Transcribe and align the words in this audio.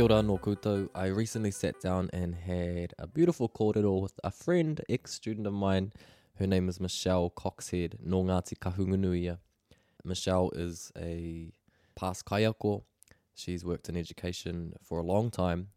Kia 0.00 0.06
ora 0.06 0.22
no 0.22 0.38
koutou. 0.38 0.88
I 0.94 1.08
recently 1.08 1.50
sat 1.50 1.78
down 1.78 2.08
and 2.14 2.34
had 2.34 2.94
a 2.98 3.06
beautiful 3.06 3.50
kōrero 3.50 4.00
with 4.00 4.18
a 4.24 4.30
friend, 4.30 4.80
ex-student 4.88 5.46
of 5.46 5.52
mine. 5.52 5.92
Her 6.38 6.46
name 6.46 6.70
is 6.70 6.80
Michelle 6.80 7.28
Coxhead, 7.28 7.96
no 8.02 8.24
Ngāti 8.24 8.56
Kahunganuia. 8.56 9.36
Michelle 10.02 10.52
is 10.54 10.90
a 10.96 11.52
past 11.94 12.24
kaiako. 12.24 12.84
She's 13.34 13.62
worked 13.62 13.90
in 13.90 13.96
education 13.98 14.72
for 14.82 15.00
a 15.00 15.02
long 15.02 15.30
time 15.30 15.68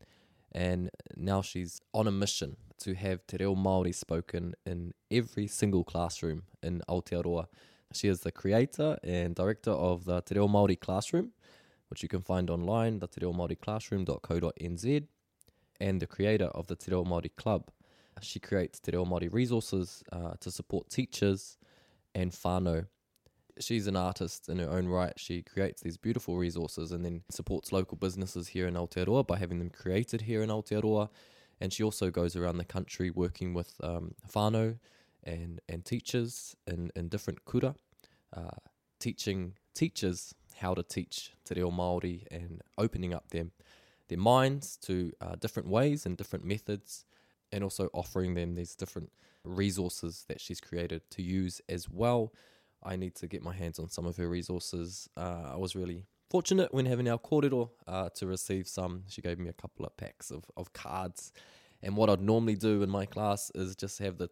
and 0.54 0.90
now 1.18 1.42
she's 1.42 1.82
on 1.94 2.08
a 2.08 2.12
mission 2.12 2.56
to 2.78 2.94
have 2.94 3.28
te 3.28 3.36
reo 3.42 3.56
Māori 3.56 3.94
spoken 3.94 4.54
in 4.66 4.94
every 5.12 5.48
single 5.48 5.84
classroom 5.84 6.44
in 6.62 6.82
Aotearoa. 6.88 7.48
She 7.94 8.08
is 8.08 8.22
the 8.22 8.32
creator 8.32 8.98
and 9.04 9.36
director 9.36 9.72
of 9.72 10.06
the 10.06 10.22
Te 10.22 10.36
Reo 10.36 10.48
Māori 10.48 10.80
Classroom, 10.80 11.34
which 11.94 12.02
you 12.02 12.10
can 12.10 12.24
find 12.24 12.50
online, 12.50 12.98
the 12.98 13.08
te 13.08 13.56
classroom.co.nz, 13.56 15.08
and 15.80 16.02
the 16.02 16.08
creator 16.08 16.46
of 16.46 16.66
the 16.66 16.76
Te 16.76 16.90
Reo 16.90 17.04
Māori 17.04 17.30
Club. 17.36 17.70
She 18.20 18.40
creates 18.40 18.80
Te 18.80 18.94
Reo 18.94 19.06
Māori 19.06 19.32
resources 19.32 20.04
uh, 20.12 20.34
to 20.40 20.50
support 20.50 20.90
teachers 20.90 21.60
and 22.16 22.32
whānau. 22.32 22.88
She's 23.60 23.86
an 23.86 23.96
artist 23.96 24.50
in 24.50 24.58
her 24.58 24.72
own 24.72 24.88
right. 24.88 25.14
She 25.18 25.44
creates 25.44 25.84
these 25.84 25.98
beautiful 25.98 26.36
resources 26.36 26.92
and 26.92 27.06
then 27.06 27.22
supports 27.30 27.72
local 27.72 27.96
businesses 27.96 28.48
here 28.48 28.66
in 28.66 28.74
Aotearoa 28.74 29.28
by 29.28 29.38
having 29.38 29.60
them 29.60 29.70
created 29.70 30.22
here 30.22 30.42
in 30.42 30.50
Aotearoa. 30.50 31.10
And 31.62 31.72
she 31.72 31.84
also 31.84 32.10
goes 32.10 32.36
around 32.36 32.58
the 32.58 32.66
country 32.66 33.12
working 33.12 33.54
with 33.54 33.76
um, 33.84 34.16
whānau 34.34 34.80
and, 35.24 35.62
and 35.70 35.86
teachers 35.86 36.56
in, 36.66 36.90
in 36.96 37.10
different 37.10 37.46
kura, 37.46 37.76
uh, 38.36 38.58
teaching 39.00 39.54
teachers 39.76 40.34
how 40.60 40.74
to 40.74 40.84
teach 40.84 41.32
te 41.46 41.56
reo 41.56 41.72
Māori 41.72 42.26
and 42.32 42.62
opening 42.78 43.14
up 43.14 43.30
their, 43.30 43.48
their 44.08 44.18
minds 44.18 44.78
to 44.78 45.12
uh, 45.22 45.36
different 45.36 45.70
ways 45.70 46.06
and 46.06 46.18
different 46.18 46.46
methods, 46.46 47.06
and 47.52 47.64
also 47.64 47.90
offering 47.94 48.34
them 48.34 48.56
these 48.56 48.76
different 48.76 49.12
resources 49.44 50.26
that 50.28 50.40
she's 50.40 50.62
created 50.62 51.02
to 51.12 51.22
use 51.22 51.62
as 51.70 51.90
well. 51.90 52.34
I 52.82 52.96
need 52.96 53.16
to 53.16 53.28
get 53.28 53.42
my 53.42 53.54
hands 53.54 53.80
on 53.80 53.90
some 53.90 54.06
of 54.06 54.18
her 54.18 54.28
resources. 54.28 55.10
Uh, 55.16 55.52
I 55.54 55.58
was 55.58 55.76
really 55.76 56.06
fortunate 56.30 56.74
when 56.74 56.86
having 56.86 57.08
our 57.08 57.20
kōrero 57.20 57.70
uh, 57.88 58.10
to 58.16 58.26
receive 58.26 58.68
some. 58.68 59.04
She 59.08 59.22
gave 59.22 59.40
me 59.40 59.50
a 59.50 59.54
couple 59.54 59.86
of 59.86 59.96
packs 59.98 60.32
of, 60.32 60.44
of 60.58 60.74
cards. 60.74 61.32
And 61.82 61.96
what 61.96 62.10
I'd 62.10 62.22
normally 62.22 62.56
do 62.56 62.82
in 62.82 62.90
my 62.90 63.06
class 63.06 63.52
is 63.56 63.76
just 63.76 64.00
have 64.00 64.18
the 64.18 64.30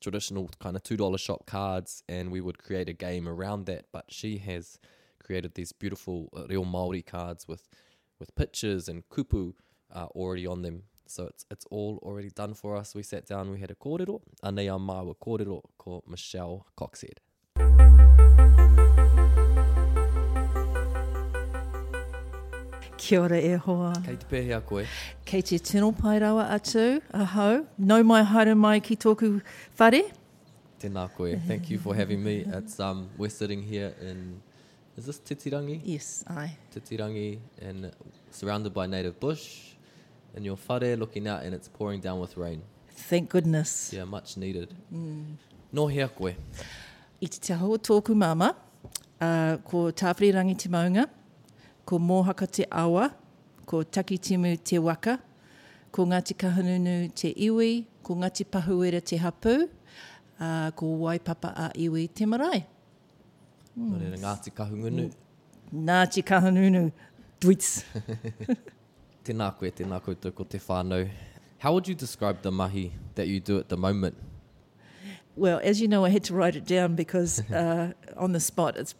traditional 0.00 0.50
kind 0.60 0.76
of 0.76 0.82
$2 0.82 1.18
shop 1.18 1.46
cards 1.46 2.02
and 2.08 2.30
we 2.30 2.40
would 2.40 2.58
create 2.58 2.88
a 2.88 2.92
game 2.92 3.28
around 3.28 3.66
that. 3.66 3.86
But 3.92 4.06
she 4.08 4.38
has 4.38 4.78
created 5.28 5.54
these 5.54 5.72
beautiful 5.72 6.30
uh, 6.34 6.46
Reo 6.48 6.64
Māori 6.64 7.04
cards 7.04 7.46
with, 7.46 7.68
with 8.18 8.34
pictures 8.34 8.88
and 8.88 9.06
kupu 9.10 9.52
uh, 9.94 10.06
already 10.20 10.46
on 10.46 10.62
them. 10.62 10.84
So 11.06 11.26
it's 11.26 11.44
it's 11.50 11.66
all 11.70 11.98
already 12.02 12.30
done 12.30 12.54
for 12.54 12.76
us. 12.76 12.94
We 12.94 13.02
sat 13.02 13.26
down, 13.26 13.50
we 13.50 13.60
had 13.60 13.70
a 13.70 13.74
kōrero, 13.74 14.20
anei 14.42 14.66
a 14.74 14.78
māua 14.78 15.14
kōrero 15.26 15.60
ko 15.78 16.02
Michelle 16.06 16.66
Coxhead. 16.78 17.18
Kia 22.96 23.20
ora 23.22 23.40
e 23.50 23.54
hoa. 23.66 23.92
Kei 24.08 24.16
te 24.16 24.26
pēhea 24.32 24.64
koe. 24.72 24.84
Kei 25.24 25.40
te 25.42 25.58
tino 25.58 25.92
pai 25.92 26.18
rawa 26.24 26.48
atu, 26.56 26.88
ahau. 27.22 27.66
Nau 27.78 28.02
mai 28.02 28.22
haere 28.34 28.56
mai 28.66 28.80
ki 28.80 28.96
tōku 28.96 29.32
whare. 29.78 30.02
Tēnā 30.80 31.08
koe. 31.16 31.32
Thank 31.46 31.70
you 31.70 31.78
for 31.78 31.94
having 31.94 32.22
me. 32.22 32.36
It's 32.60 32.78
um 32.80 33.08
we're 33.16 33.36
sitting 33.40 33.62
here 33.62 33.94
in 34.12 34.20
is 34.98 35.06
this 35.06 35.20
Titirangi? 35.20 35.80
Yes, 35.84 36.24
ai. 36.26 36.56
Titirangi 36.74 37.38
and 37.62 37.92
surrounded 38.30 38.74
by 38.74 38.86
native 38.86 39.18
bush 39.20 39.74
and 40.34 40.44
your 40.44 40.56
whare 40.56 40.96
looking 40.96 41.28
out 41.28 41.44
and 41.44 41.54
it's 41.54 41.68
pouring 41.68 42.00
down 42.00 42.18
with 42.18 42.36
rain. 42.36 42.62
Thank 42.90 43.30
goodness. 43.30 43.92
Yeah, 43.92 44.04
much 44.04 44.36
needed. 44.36 44.74
Mm. 44.92 45.36
No 45.72 45.86
hea 45.86 46.08
koe. 46.08 46.34
I 47.22 47.26
te 47.26 47.38
te 47.38 47.54
hau 47.54 47.76
tōku 47.76 48.14
mama, 48.14 48.56
uh, 49.20 49.56
ko 49.58 49.92
tāwhiri 49.92 50.34
rangi 50.34 50.56
te 50.58 50.68
maunga, 50.68 51.06
ko 51.86 51.98
mōhaka 51.98 52.50
te 52.50 52.66
awa, 52.70 53.12
ko 53.66 53.84
takitimu 53.84 54.56
te 54.64 54.78
waka, 54.78 55.18
ko 55.92 56.06
Ngāti 56.06 56.34
Kahununu 56.34 57.14
te 57.14 57.32
iwi, 57.34 57.86
ko 58.02 58.16
Ngāti 58.16 58.44
Pahuera 58.44 59.00
te 59.00 59.16
hapu, 59.16 59.68
uh, 60.40 60.70
ko 60.72 60.86
Waipapa 61.06 61.54
a 61.54 61.70
iwi 61.78 62.08
te 62.12 62.26
marae. 62.26 62.66
No 63.78 63.96
reira 63.96 64.18
Ngāti 64.18 64.50
Kahungunu. 64.50 65.12
Ngāti 65.72 66.22
Kahungunu, 66.24 66.90
dwits. 67.38 67.84
Tēnā 69.24 69.52
koe, 69.54 69.70
tēnā 69.70 70.00
koutou 70.02 70.34
ko 70.34 70.42
te 70.42 70.58
whānau. 70.58 71.08
How 71.58 71.72
would 71.74 71.86
you 71.86 71.94
describe 71.94 72.42
the 72.42 72.50
mahi 72.50 72.92
that 73.14 73.28
you 73.28 73.38
do 73.38 73.58
at 73.58 73.68
the 73.68 73.76
moment? 73.76 74.16
Well, 75.36 75.60
as 75.62 75.80
you 75.80 75.86
know, 75.86 76.04
I 76.04 76.08
had 76.08 76.24
to 76.24 76.34
write 76.34 76.56
it 76.56 76.66
down 76.66 76.96
because 76.96 77.40
uh, 77.52 77.92
on 78.16 78.32
the 78.32 78.40
spot, 78.40 78.76
it's 78.76 78.96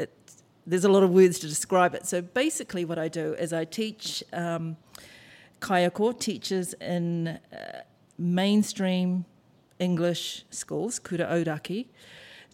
it, 0.00 0.10
there's 0.66 0.84
a 0.84 0.88
lot 0.88 1.04
of 1.04 1.10
words 1.10 1.38
to 1.40 1.46
describe 1.46 1.94
it. 1.94 2.04
So 2.04 2.20
basically, 2.20 2.84
what 2.84 2.98
I 2.98 3.06
do 3.06 3.34
is 3.34 3.52
I 3.52 3.64
teach 3.64 4.24
um, 4.32 4.76
kaiako 5.60 6.18
teachers 6.18 6.74
in 6.74 7.28
uh, 7.28 7.82
mainstream 8.18 9.24
English 9.78 10.44
schools, 10.50 10.98
kura 10.98 11.26
auraki, 11.26 11.86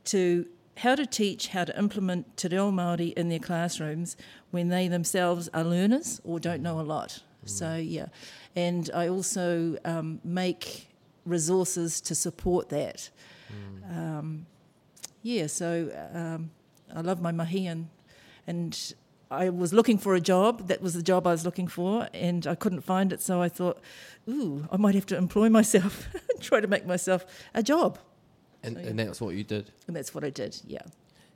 to 0.04 0.44
how 0.78 0.94
to 0.94 1.06
teach, 1.06 1.48
how 1.48 1.64
to 1.64 1.78
implement 1.78 2.36
te 2.36 2.48
reo 2.48 2.70
Māori 2.70 3.12
in 3.14 3.28
their 3.28 3.38
classrooms 3.38 4.16
when 4.50 4.68
they 4.68 4.88
themselves 4.88 5.48
are 5.52 5.64
learners 5.64 6.20
or 6.24 6.40
don't 6.40 6.62
know 6.62 6.80
a 6.80 6.82
lot. 6.82 7.22
Mm. 7.44 7.48
So, 7.48 7.76
yeah. 7.76 8.06
And 8.56 8.90
I 8.94 9.08
also 9.08 9.76
um, 9.84 10.20
make 10.24 10.88
resources 11.24 12.00
to 12.02 12.14
support 12.14 12.68
that. 12.70 13.10
Mm. 13.52 13.98
Um, 13.98 14.46
yeah, 15.22 15.46
so 15.46 15.90
um, 16.14 16.50
I 16.94 17.00
love 17.00 17.20
my 17.20 17.32
mahi 17.32 17.66
and, 17.66 17.88
and 18.46 18.94
I 19.30 19.48
was 19.48 19.72
looking 19.72 19.96
for 19.98 20.14
a 20.14 20.20
job. 20.20 20.68
That 20.68 20.82
was 20.82 20.94
the 20.94 21.02
job 21.02 21.26
I 21.26 21.30
was 21.30 21.44
looking 21.44 21.66
for, 21.66 22.06
and 22.12 22.46
I 22.46 22.54
couldn't 22.54 22.82
find 22.82 23.12
it. 23.14 23.22
So 23.22 23.40
I 23.40 23.48
thought, 23.48 23.80
ooh, 24.28 24.68
I 24.70 24.76
might 24.76 24.94
have 24.94 25.06
to 25.06 25.16
employ 25.16 25.48
myself, 25.60 26.08
try 26.40 26.60
to 26.60 26.66
make 26.66 26.86
myself 26.86 27.24
a 27.54 27.62
job. 27.62 27.98
And, 28.62 28.76
So, 28.76 28.82
and 28.82 28.98
that's 28.98 29.20
what 29.20 29.34
you 29.34 29.44
did. 29.44 29.70
And 29.86 29.96
that's 29.96 30.14
what 30.14 30.24
I 30.24 30.30
did, 30.30 30.60
yeah. 30.66 30.82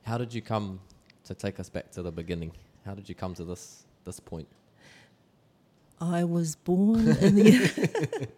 How 0.03 0.17
did 0.17 0.33
you 0.33 0.41
come 0.41 0.79
to 1.25 1.33
take 1.33 1.59
us 1.59 1.69
back 1.69 1.91
to 1.91 2.01
the 2.01 2.11
beginning? 2.11 2.51
How 2.85 2.95
did 2.95 3.09
you 3.09 3.15
come 3.15 3.33
to 3.35 3.43
this 3.43 3.83
this 4.05 4.19
point? 4.19 4.47
I 5.99 6.23
was 6.23 6.55
born 6.55 7.07
in 7.07 7.35
the. 7.35 8.29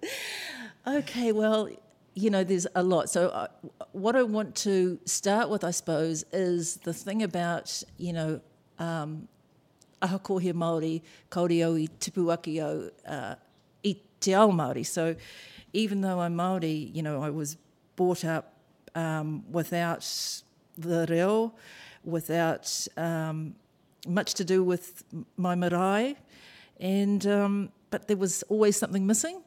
okay, 0.87 1.31
well, 1.31 1.69
you 2.15 2.29
know, 2.29 2.43
there's 2.43 2.67
a 2.75 2.83
lot. 2.83 3.09
So, 3.09 3.29
uh, 3.29 3.47
what 3.91 4.15
I 4.15 4.23
want 4.23 4.55
to 4.57 4.99
start 5.05 5.49
with, 5.49 5.63
I 5.63 5.71
suppose, 5.71 6.25
is 6.31 6.77
the 6.77 6.93
thing 6.93 7.21
about, 7.21 7.83
you 7.97 8.13
know, 8.13 8.41
um, 8.79 9.27
ahakohe 10.01 10.53
Māori, 10.53 11.01
kaore 11.29 11.63
au 11.65 11.75
i 11.75 11.87
tipu 11.99 12.31
aki 12.31 12.61
au 12.61 12.89
uh, 13.05 13.35
i 13.83 13.95
te 14.19 14.33
ao 14.33 14.49
Māori. 14.49 14.85
So, 14.85 15.15
even 15.73 16.01
though 16.01 16.21
I'm 16.21 16.35
Māori, 16.35 16.93
you 16.95 17.03
know, 17.03 17.21
I 17.21 17.29
was 17.29 17.57
brought 17.95 18.23
up 18.23 18.53
um, 18.95 19.43
without 19.51 20.01
the 20.77 21.05
reo, 21.09 21.53
without 22.03 22.87
um, 22.97 23.55
much 24.07 24.33
to 24.35 24.43
do 24.45 24.63
with 24.63 25.03
my 25.37 25.55
marae, 25.55 26.15
and 26.79 27.25
um, 27.27 27.71
but 27.89 28.07
there 28.07 28.17
was 28.17 28.43
always 28.43 28.77
something 28.77 29.05
missing. 29.05 29.41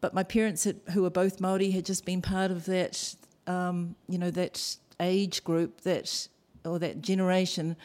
But 0.00 0.14
my 0.14 0.22
parents, 0.22 0.64
had, 0.64 0.80
who 0.92 1.02
were 1.02 1.10
both 1.10 1.40
Maori, 1.40 1.70
had 1.70 1.84
just 1.84 2.04
been 2.04 2.22
part 2.22 2.50
of 2.50 2.66
that, 2.66 3.14
um, 3.46 3.96
you 4.08 4.18
know, 4.18 4.30
that 4.30 4.76
age 5.00 5.42
group, 5.42 5.80
that 5.80 6.28
or 6.64 6.78
that 6.78 7.02
generation, 7.02 7.76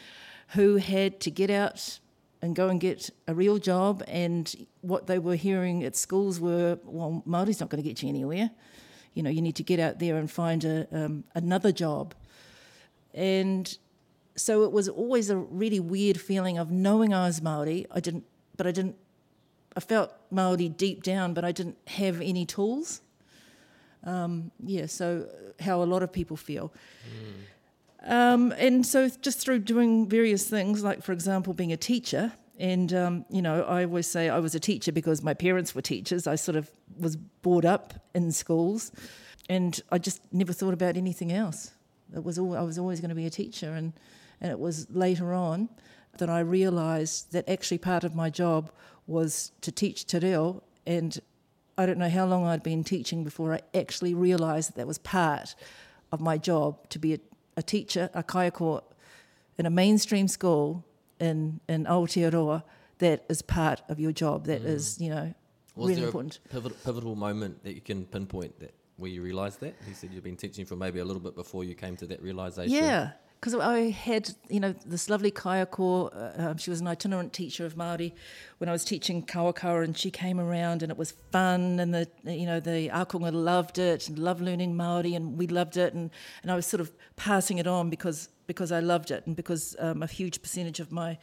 who 0.49 0.77
had 0.77 1.19
to 1.21 1.31
get 1.31 1.49
out 1.49 1.99
and 2.41 2.55
go 2.55 2.67
and 2.69 2.79
get 2.79 3.09
a 3.27 3.33
real 3.33 3.57
job. 3.57 4.03
And 4.07 4.67
what 4.81 5.07
they 5.07 5.17
were 5.17 5.35
hearing 5.35 5.83
at 5.83 5.95
schools 5.95 6.39
were, 6.39 6.77
well, 6.83 7.23
Māori's 7.25 7.59
not 7.59 7.69
going 7.69 7.81
to 7.81 7.87
get 7.87 8.03
you 8.03 8.09
anywhere. 8.09 8.51
You 9.13 9.23
know, 9.23 9.29
you 9.29 9.41
need 9.41 9.55
to 9.55 9.63
get 9.63 9.79
out 9.79 9.99
there 9.99 10.17
and 10.17 10.29
find 10.29 10.63
a, 10.63 10.87
um, 10.91 11.23
another 11.35 11.71
job. 11.71 12.13
And 13.13 13.77
so 14.35 14.63
it 14.63 14.71
was 14.71 14.89
always 14.89 15.29
a 15.29 15.37
really 15.37 15.79
weird 15.79 16.19
feeling 16.19 16.57
of 16.57 16.71
knowing 16.71 17.13
I 17.13 17.27
was 17.27 17.41
Maori. 17.41 17.85
I 17.91 17.99
didn't, 17.99 18.25
but 18.57 18.67
I 18.67 18.71
didn't. 18.71 18.95
I 19.75 19.79
felt 19.79 20.11
Maori 20.29 20.69
deep 20.69 21.03
down, 21.03 21.33
but 21.33 21.43
I 21.43 21.51
didn't 21.51 21.77
have 21.87 22.21
any 22.21 22.45
tools. 22.45 23.01
Um, 24.03 24.51
yeah, 24.63 24.85
so 24.85 25.27
how 25.59 25.81
a 25.81 25.85
lot 25.85 26.03
of 26.03 26.11
people 26.11 26.37
feel. 26.37 26.73
Um, 28.05 28.51
and 28.57 28.85
so 28.85 29.09
just 29.09 29.39
through 29.39 29.59
doing 29.59 30.07
various 30.07 30.45
things, 30.45 30.83
like 30.83 31.03
for 31.03 31.13
example, 31.13 31.53
being 31.53 31.71
a 31.71 31.77
teacher, 31.77 32.33
and 32.59 32.93
um, 32.93 33.25
you 33.29 33.41
know, 33.41 33.63
I 33.63 33.83
always 33.83 34.07
say 34.07 34.29
I 34.29 34.39
was 34.39 34.55
a 34.55 34.59
teacher 34.59 34.91
because 34.91 35.23
my 35.23 35.33
parents 35.33 35.73
were 35.73 35.81
teachers. 35.81 36.27
I 36.27 36.35
sort 36.35 36.55
of 36.55 36.71
was 36.97 37.15
brought 37.15 37.65
up 37.65 37.93
in 38.13 38.31
schools, 38.31 38.91
and 39.49 39.79
I 39.91 39.97
just 39.97 40.21
never 40.31 40.53
thought 40.53 40.73
about 40.73 40.95
anything 40.95 41.31
else. 41.31 41.71
It 42.15 42.23
was 42.23 42.37
all, 42.37 42.55
I 42.55 42.61
was 42.61 42.77
always 42.77 42.99
going 42.99 43.09
to 43.09 43.15
be 43.15 43.25
a 43.25 43.31
teacher, 43.31 43.73
and 43.73 43.93
and 44.39 44.51
it 44.51 44.59
was 44.59 44.87
later 44.91 45.33
on 45.33 45.69
that 46.17 46.29
I 46.29 46.41
realised 46.41 47.31
that 47.31 47.49
actually 47.49 47.79
part 47.79 48.03
of 48.03 48.13
my 48.13 48.29
job 48.29 48.71
was 49.07 49.51
to 49.61 49.71
teach 49.71 50.05
te 50.05 50.19
reo, 50.19 50.61
and 50.85 51.19
I 51.77 51.87
don't 51.87 51.97
know 51.97 52.09
how 52.09 52.25
long 52.25 52.45
I'd 52.45 52.61
been 52.61 52.83
teaching 52.83 53.23
before 53.23 53.53
I 53.53 53.61
actually 53.73 54.13
realised 54.13 54.69
that 54.69 54.75
that 54.75 54.87
was 54.87 54.99
part 54.99 55.55
of 56.11 56.21
my 56.21 56.37
job 56.37 56.87
to 56.89 56.99
be 56.99 57.15
a, 57.15 57.19
a 57.57 57.63
teacher, 57.63 58.11
a 58.13 58.21
kaiako, 58.21 58.83
in 59.57 59.65
a 59.65 59.71
mainstream 59.71 60.27
school 60.27 60.85
in, 61.19 61.59
in 61.67 61.85
Aotearoa. 61.85 62.63
That 62.99 63.25
is 63.27 63.41
part 63.41 63.81
of 63.89 63.99
your 63.99 64.11
job. 64.11 64.45
That 64.45 64.61
is, 64.61 65.01
you 65.01 65.09
know, 65.09 65.33
Was 65.75 65.89
really 65.89 66.01
there 66.01 66.05
important. 66.07 66.39
a 66.45 66.49
pivotal, 66.49 66.77
pivotal 66.85 67.15
moment 67.15 67.63
that 67.63 67.73
you 67.73 67.81
can 67.81 68.05
pinpoint 68.05 68.59
that 68.59 68.73
where 68.97 69.09
you 69.09 69.21
realised 69.21 69.59
that? 69.61 69.75
You 69.87 69.93
said 69.93 70.11
you've 70.13 70.23
been 70.23 70.37
teaching 70.37 70.65
for 70.65 70.75
maybe 70.75 70.99
a 70.99 71.05
little 71.05 71.21
bit 71.21 71.35
before 71.35 71.63
you 71.63 71.75
came 71.75 71.95
to 71.97 72.05
that 72.07 72.21
realisation. 72.21 72.71
Yeah, 72.71 73.11
because 73.39 73.55
I 73.55 73.89
had, 73.89 74.29
you 74.49 74.59
know, 74.59 74.73
this 74.85 75.09
lovely 75.09 75.31
kaiako. 75.31 76.15
Uh, 76.15 76.49
um, 76.49 76.57
she 76.57 76.69
was 76.69 76.79
an 76.79 76.87
itinerant 76.87 77.33
teacher 77.33 77.65
of 77.65 77.75
Māori 77.75 78.13
when 78.59 78.69
I 78.69 78.71
was 78.71 78.85
teaching 78.85 79.25
kawakawa, 79.25 79.83
and 79.83 79.97
she 79.97 80.11
came 80.11 80.39
around, 80.39 80.83
and 80.83 80.91
it 80.91 80.97
was 80.97 81.13
fun, 81.31 81.79
and 81.79 81.93
the, 81.93 82.07
you 82.23 82.45
know, 82.45 82.59
the 82.59 82.89
akonga 82.89 83.33
loved 83.33 83.79
it, 83.79 84.07
and 84.07 84.17
loved 84.19 84.41
learning 84.41 84.75
Māori, 84.75 85.15
and 85.15 85.37
we 85.37 85.47
loved 85.47 85.75
it, 85.75 85.93
and, 85.93 86.11
and 86.41 86.51
I 86.51 86.55
was 86.55 86.65
sort 86.65 86.81
of 86.81 86.91
passing 87.15 87.57
it 87.57 87.67
on 87.67 87.89
because 87.89 88.29
because 88.47 88.71
I 88.71 88.79
loved 88.79 89.11
it, 89.11 89.25
and 89.25 89.35
because 89.35 89.75
um, 89.79 90.03
a 90.03 90.07
huge 90.07 90.41
percentage 90.41 90.79
of 90.79 90.91
my 90.91 91.17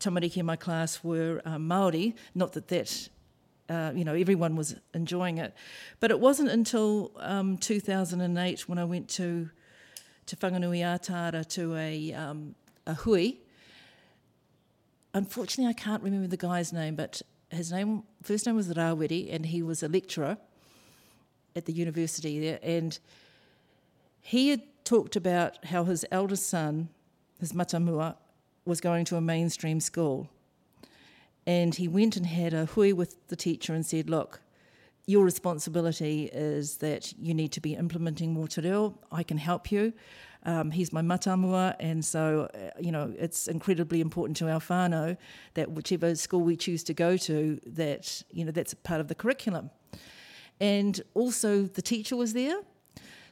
tamariki 0.00 0.38
in 0.38 0.46
my 0.46 0.56
class 0.56 1.02
were 1.04 1.42
um, 1.44 1.68
Māori. 1.68 2.14
Not 2.34 2.52
that 2.52 2.68
that 2.68 3.08
uh, 3.68 3.92
you 3.94 4.04
know, 4.04 4.14
everyone 4.14 4.56
was 4.56 4.76
enjoying 4.92 5.38
it. 5.38 5.54
But 6.00 6.10
it 6.10 6.20
wasn't 6.20 6.50
until 6.50 7.12
um, 7.16 7.56
2008 7.56 8.68
when 8.68 8.78
I 8.78 8.84
went 8.84 9.08
to 9.10 9.50
to 10.26 10.36
Whanganui-a-Tara 10.36 11.44
to 11.44 11.74
a, 11.74 12.12
um, 12.12 12.54
a 12.86 12.94
hui. 12.94 13.38
Unfortunately, 15.14 15.68
I 15.68 15.72
can't 15.72 16.00
remember 16.02 16.28
the 16.28 16.36
guy's 16.36 16.72
name, 16.72 16.94
but 16.94 17.22
his 17.50 17.72
name 17.72 18.04
first 18.22 18.46
name 18.46 18.54
was 18.54 18.68
Raweri, 18.68 19.34
and 19.34 19.46
he 19.46 19.62
was 19.62 19.82
a 19.82 19.88
lecturer 19.88 20.38
at 21.56 21.66
the 21.66 21.72
university 21.72 22.40
there. 22.40 22.60
And 22.62 22.98
he 24.22 24.48
had 24.48 24.62
talked 24.84 25.16
about 25.16 25.62
how 25.66 25.84
his 25.84 26.06
eldest 26.10 26.48
son, 26.48 26.88
his 27.40 27.52
matamua, 27.52 28.16
was 28.64 28.80
going 28.80 29.04
to 29.06 29.16
a 29.16 29.20
mainstream 29.20 29.80
school. 29.80 30.30
And 31.44 31.74
he 31.74 31.88
went 31.88 32.16
and 32.16 32.24
had 32.24 32.54
a 32.54 32.66
hui 32.66 32.92
with 32.92 33.26
the 33.26 33.36
teacher 33.36 33.74
and 33.74 33.84
said, 33.84 34.08
Look, 34.08 34.40
your 35.06 35.24
responsibility 35.24 36.30
is 36.32 36.76
that 36.76 37.12
you 37.18 37.34
need 37.34 37.50
to 37.52 37.60
be 37.60 37.74
implementing 37.74 38.32
more 38.32 38.46
te 38.46 38.60
reo. 38.60 38.96
I 39.10 39.24
can 39.24 39.38
help 39.38 39.72
you. 39.72 39.92
Um, 40.44 40.70
he's 40.70 40.92
my 40.92 41.02
matamua, 41.02 41.76
and 41.78 42.04
so, 42.04 42.48
uh, 42.54 42.70
you 42.80 42.90
know, 42.90 43.14
it's 43.16 43.46
incredibly 43.46 44.00
important 44.00 44.36
to 44.38 44.50
our 44.50 44.58
whānau 44.60 45.16
that 45.54 45.70
whichever 45.70 46.16
school 46.16 46.40
we 46.40 46.56
choose 46.56 46.82
to 46.84 46.94
go 46.94 47.16
to, 47.16 47.60
that, 47.66 48.22
you 48.32 48.44
know, 48.44 48.50
that's 48.50 48.72
a 48.72 48.76
part 48.76 49.00
of 49.00 49.06
the 49.06 49.14
curriculum. 49.14 49.70
And 50.60 51.00
also 51.14 51.62
the 51.62 51.82
teacher 51.82 52.16
was 52.16 52.32
there. 52.32 52.56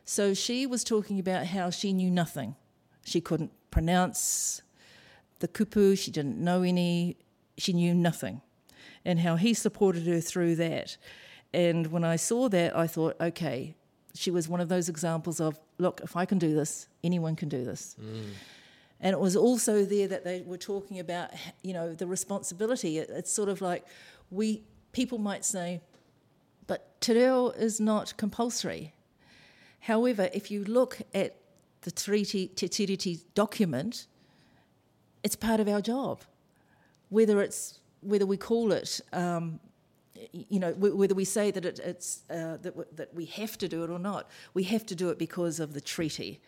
So 0.04 0.34
she 0.34 0.66
was 0.66 0.84
talking 0.84 1.18
about 1.18 1.46
how 1.46 1.70
she 1.70 1.92
knew 1.92 2.10
nothing. 2.10 2.56
She 3.04 3.20
couldn't 3.20 3.52
pronounce 3.70 4.62
the 5.38 5.48
kupu, 5.48 5.98
she 5.98 6.10
didn't 6.10 6.38
know 6.38 6.62
any, 6.62 7.16
she 7.56 7.72
knew 7.72 7.94
nothing. 7.94 8.42
And 9.04 9.20
how 9.20 9.36
he 9.36 9.54
supported 9.54 10.06
her 10.06 10.20
through 10.20 10.56
that. 10.56 10.96
And 11.52 11.86
when 11.88 12.04
I 12.04 12.16
saw 12.16 12.48
that, 12.48 12.76
I 12.76 12.86
thought, 12.86 13.16
okay, 13.20 13.74
she 14.14 14.30
was 14.30 14.48
one 14.48 14.60
of 14.60 14.68
those 14.68 14.88
examples 14.88 15.40
of, 15.40 15.58
look, 15.78 16.00
if 16.02 16.16
I 16.16 16.24
can 16.24 16.38
do 16.38 16.54
this, 16.54 16.88
anyone 17.02 17.36
can 17.36 17.48
do 17.48 17.64
this. 17.64 17.96
Mm. 18.00 18.32
And 19.00 19.14
it 19.14 19.20
was 19.20 19.34
also 19.34 19.84
there 19.84 20.08
that 20.08 20.24
they 20.24 20.42
were 20.42 20.58
talking 20.58 20.98
about, 20.98 21.30
you 21.62 21.72
know, 21.72 21.94
the 21.94 22.06
responsibility. 22.06 22.98
It, 22.98 23.08
it's 23.10 23.32
sort 23.32 23.48
of 23.48 23.62
like 23.62 23.86
we 24.30 24.62
people 24.92 25.18
might 25.18 25.44
say, 25.44 25.80
but 26.66 27.00
te 27.00 27.14
reo 27.14 27.50
is 27.50 27.80
not 27.80 28.16
compulsory. 28.16 28.92
However, 29.80 30.28
if 30.32 30.50
you 30.50 30.64
look 30.64 30.98
at 31.14 31.36
the 31.82 31.90
treaty, 31.90 32.48
Te 32.48 32.68
Tiriti 32.68 33.20
document, 33.34 34.06
it's 35.22 35.36
part 35.36 35.60
of 35.60 35.68
our 35.68 35.80
job. 35.80 36.20
Whether 37.08 37.40
it's 37.40 37.80
whether 38.02 38.24
we 38.24 38.36
call 38.36 38.72
it, 38.72 39.00
um, 39.12 39.60
you 40.32 40.58
know, 40.58 40.72
wh- 40.72 40.96
whether 40.96 41.14
we 41.14 41.24
say 41.24 41.50
that 41.50 41.64
it, 41.64 41.78
it's 41.80 42.22
uh, 42.30 42.56
that, 42.62 42.76
w- 42.76 42.88
that 42.94 43.14
we 43.14 43.26
have 43.26 43.58
to 43.58 43.68
do 43.68 43.84
it 43.84 43.90
or 43.90 43.98
not, 43.98 44.28
we 44.54 44.62
have 44.64 44.86
to 44.86 44.94
do 44.94 45.10
it 45.10 45.18
because 45.18 45.60
of 45.60 45.74
the 45.74 45.80
treaty. 45.80 46.40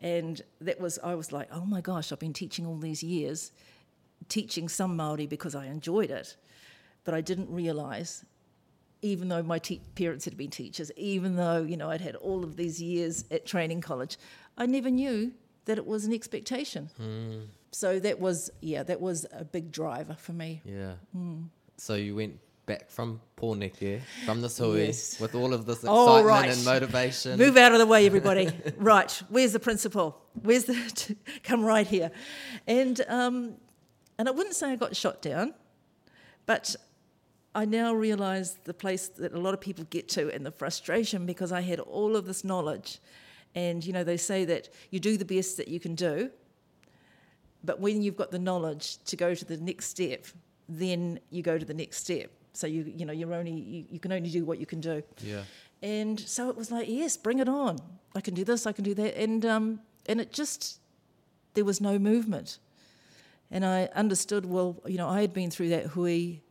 And 0.00 0.40
that 0.60 0.80
was, 0.80 0.98
I 1.02 1.14
was 1.14 1.32
like, 1.32 1.48
oh 1.52 1.64
my 1.64 1.80
gosh, 1.80 2.12
I've 2.12 2.18
been 2.18 2.32
teaching 2.32 2.66
all 2.66 2.76
these 2.76 3.02
years, 3.02 3.52
teaching 4.28 4.68
some 4.68 4.96
Maori 4.96 5.26
because 5.26 5.54
I 5.54 5.66
enjoyed 5.66 6.10
it, 6.10 6.36
but 7.04 7.14
I 7.14 7.20
didn't 7.20 7.50
realise 7.50 8.24
even 9.02 9.28
though 9.28 9.42
my 9.42 9.58
te- 9.58 9.80
parents 9.96 10.24
had 10.24 10.36
been 10.36 10.50
teachers, 10.50 10.90
even 10.96 11.36
though 11.36 11.62
you 11.62 11.76
know 11.76 11.90
I'd 11.90 12.00
had 12.00 12.16
all 12.16 12.44
of 12.44 12.56
these 12.56 12.80
years 12.80 13.24
at 13.30 13.44
training 13.44 13.80
college, 13.80 14.16
I 14.56 14.66
never 14.66 14.90
knew 14.90 15.32
that 15.64 15.76
it 15.78 15.86
was 15.86 16.04
an 16.04 16.12
expectation. 16.12 16.88
So 17.72 17.98
that 18.00 18.20
was 18.20 18.50
yeah, 18.60 18.82
that 18.84 19.00
was 19.00 19.26
a 19.32 19.44
big 19.44 19.72
driver 19.72 20.14
for 20.18 20.32
me. 20.32 20.62
Yeah. 20.64 20.94
Hmm. 21.12 21.42
So 21.76 21.94
you 21.94 22.14
went 22.16 22.38
back 22.66 22.88
from 22.90 23.20
Pōneke, 23.36 24.00
from 24.24 24.40
the 24.40 24.48
hui, 24.48 24.86
Yes. 24.86 25.18
with 25.18 25.34
all 25.34 25.52
of 25.52 25.66
this 25.66 25.84
Oh, 25.84 26.18
excitement 26.18 26.26
right. 26.26 26.50
and 26.50 26.64
motivation. 26.64 27.38
Move 27.38 27.56
out 27.56 27.72
of 27.72 27.78
the 27.78 27.86
way, 27.86 28.06
everybody. 28.06 28.50
right, 28.76 29.10
where's 29.30 29.52
the 29.52 29.58
principal? 29.58 30.22
Where's 30.42 30.64
the? 30.64 31.16
come 31.42 31.64
right 31.64 31.86
here, 31.86 32.12
and 32.68 33.00
um, 33.08 33.54
and 34.18 34.28
I 34.28 34.30
wouldn't 34.30 34.54
say 34.54 34.70
I 34.70 34.76
got 34.76 34.94
shot 34.94 35.22
down, 35.22 35.54
but 36.46 36.76
I 37.54 37.64
now 37.64 37.94
realise 37.94 38.56
the 38.64 38.74
place 38.74 39.08
that 39.08 39.34
a 39.34 39.38
lot 39.38 39.54
of 39.54 39.60
people 39.60 39.84
get 39.90 40.08
to 40.10 40.32
and 40.32 40.44
the 40.44 40.50
frustration 40.50 41.26
because 41.26 41.52
I 41.52 41.60
had 41.60 41.80
all 41.80 42.16
of 42.16 42.24
this 42.24 42.44
knowledge, 42.44 42.98
and 43.54 43.84
you 43.84 43.92
know 43.92 44.04
they 44.04 44.16
say 44.16 44.44
that 44.46 44.68
you 44.90 45.00
do 45.00 45.16
the 45.16 45.24
best 45.24 45.56
that 45.58 45.68
you 45.68 45.78
can 45.78 45.94
do, 45.94 46.30
but 47.62 47.80
when 47.80 48.02
you've 48.02 48.16
got 48.16 48.30
the 48.30 48.38
knowledge 48.38 48.98
to 49.04 49.16
go 49.16 49.34
to 49.34 49.44
the 49.44 49.58
next 49.58 49.86
step, 49.86 50.26
then 50.68 51.20
you 51.30 51.42
go 51.42 51.58
to 51.58 51.64
the 51.64 51.74
next 51.74 51.98
step. 51.98 52.30
So 52.54 52.66
you 52.66 52.90
you 52.96 53.04
know 53.04 53.12
you're 53.12 53.34
only 53.34 53.52
you, 53.52 53.84
you 53.90 54.00
can 54.00 54.12
only 54.12 54.30
do 54.30 54.44
what 54.44 54.58
you 54.58 54.66
can 54.66 54.80
do. 54.80 55.02
Yeah. 55.22 55.42
And 55.82 56.18
so 56.20 56.48
it 56.48 56.56
was 56.56 56.70
like, 56.70 56.88
yes, 56.88 57.16
bring 57.16 57.40
it 57.40 57.48
on. 57.48 57.78
I 58.14 58.20
can 58.20 58.34
do 58.34 58.44
this, 58.44 58.66
I 58.66 58.72
can 58.72 58.84
do 58.84 58.94
that. 58.94 59.20
And, 59.20 59.44
um, 59.44 59.80
and 60.06 60.20
it 60.20 60.32
just, 60.32 60.80
there 61.54 61.64
was 61.64 61.80
no 61.80 61.98
movement. 61.98 62.58
And 63.50 63.64
I 63.64 63.86
understood, 63.94 64.46
well, 64.46 64.80
you 64.86 64.96
know, 64.96 65.08
I 65.08 65.20
had 65.20 65.32
been 65.32 65.50
through 65.50 65.70
that 65.70 65.86
hui 65.86 66.41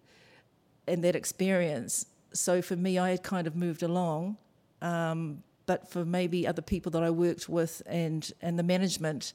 and 0.92 1.04
that 1.04 1.16
experience. 1.16 2.06
So 2.34 2.62
for 2.62 2.76
me, 2.76 3.00
I 3.00 3.12
had 3.12 3.24
kind 3.24 3.48
of 3.48 3.56
moved 3.56 3.84
along. 3.84 4.38
Um, 4.82 5.44
but 5.66 5.90
for 5.90 6.04
maybe 6.04 6.46
other 6.46 6.62
people 6.62 6.92
that 6.92 7.04
I 7.04 7.10
worked 7.12 7.48
with 7.48 7.82
and, 7.86 8.30
and 8.42 8.60
the 8.60 8.64
management, 8.64 9.34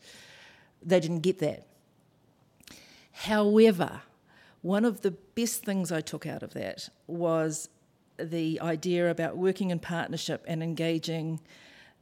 they 0.82 1.00
didn't 1.00 1.20
get 1.20 1.38
that. 1.38 1.66
However, 3.12 4.02
one 4.60 4.84
of 4.84 5.00
the 5.00 5.12
best 5.12 5.64
things 5.64 5.90
I 5.90 6.00
took 6.00 6.26
out 6.26 6.42
of 6.42 6.52
that 6.54 6.88
was 7.06 7.68
the 8.18 8.60
idea 8.60 9.10
about 9.10 9.36
working 9.36 9.70
in 9.70 9.78
partnership 9.78 10.44
and 10.46 10.62
engaging 10.62 11.40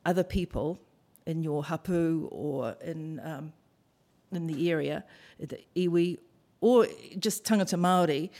other 0.04 0.24
people 0.24 0.80
in 1.26 1.42
your 1.42 1.64
hapu 1.64 2.28
or 2.32 2.76
in 2.82 3.20
um, 3.20 3.52
in 4.32 4.46
the 4.46 4.70
area, 4.70 5.04
the 5.38 5.60
iwi, 5.76 6.18
or 6.64 6.86
just 7.18 7.44
tangata 7.44 7.78
Māori, 7.78 8.30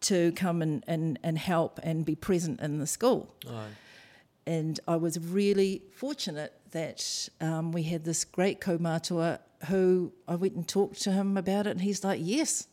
to 0.00 0.32
come 0.32 0.62
and, 0.62 0.84
and, 0.86 1.18
and 1.22 1.36
help 1.38 1.80
and 1.82 2.04
be 2.04 2.14
present 2.14 2.60
in 2.60 2.78
the 2.78 2.86
school. 2.86 3.34
And 4.46 4.78
I 4.86 4.96
was 4.96 5.18
really 5.18 5.82
fortunate 5.94 6.52
that 6.72 7.28
um, 7.40 7.72
we 7.72 7.82
had 7.82 8.04
this 8.04 8.24
great 8.24 8.60
kaumatua 8.60 9.38
who 9.68 10.12
I 10.28 10.34
went 10.34 10.54
and 10.54 10.68
talked 10.68 11.00
to 11.02 11.12
him 11.12 11.36
about 11.36 11.66
it, 11.66 11.70
and 11.70 11.80
he's 11.80 12.04
like, 12.04 12.20
"Yes, 12.22 12.68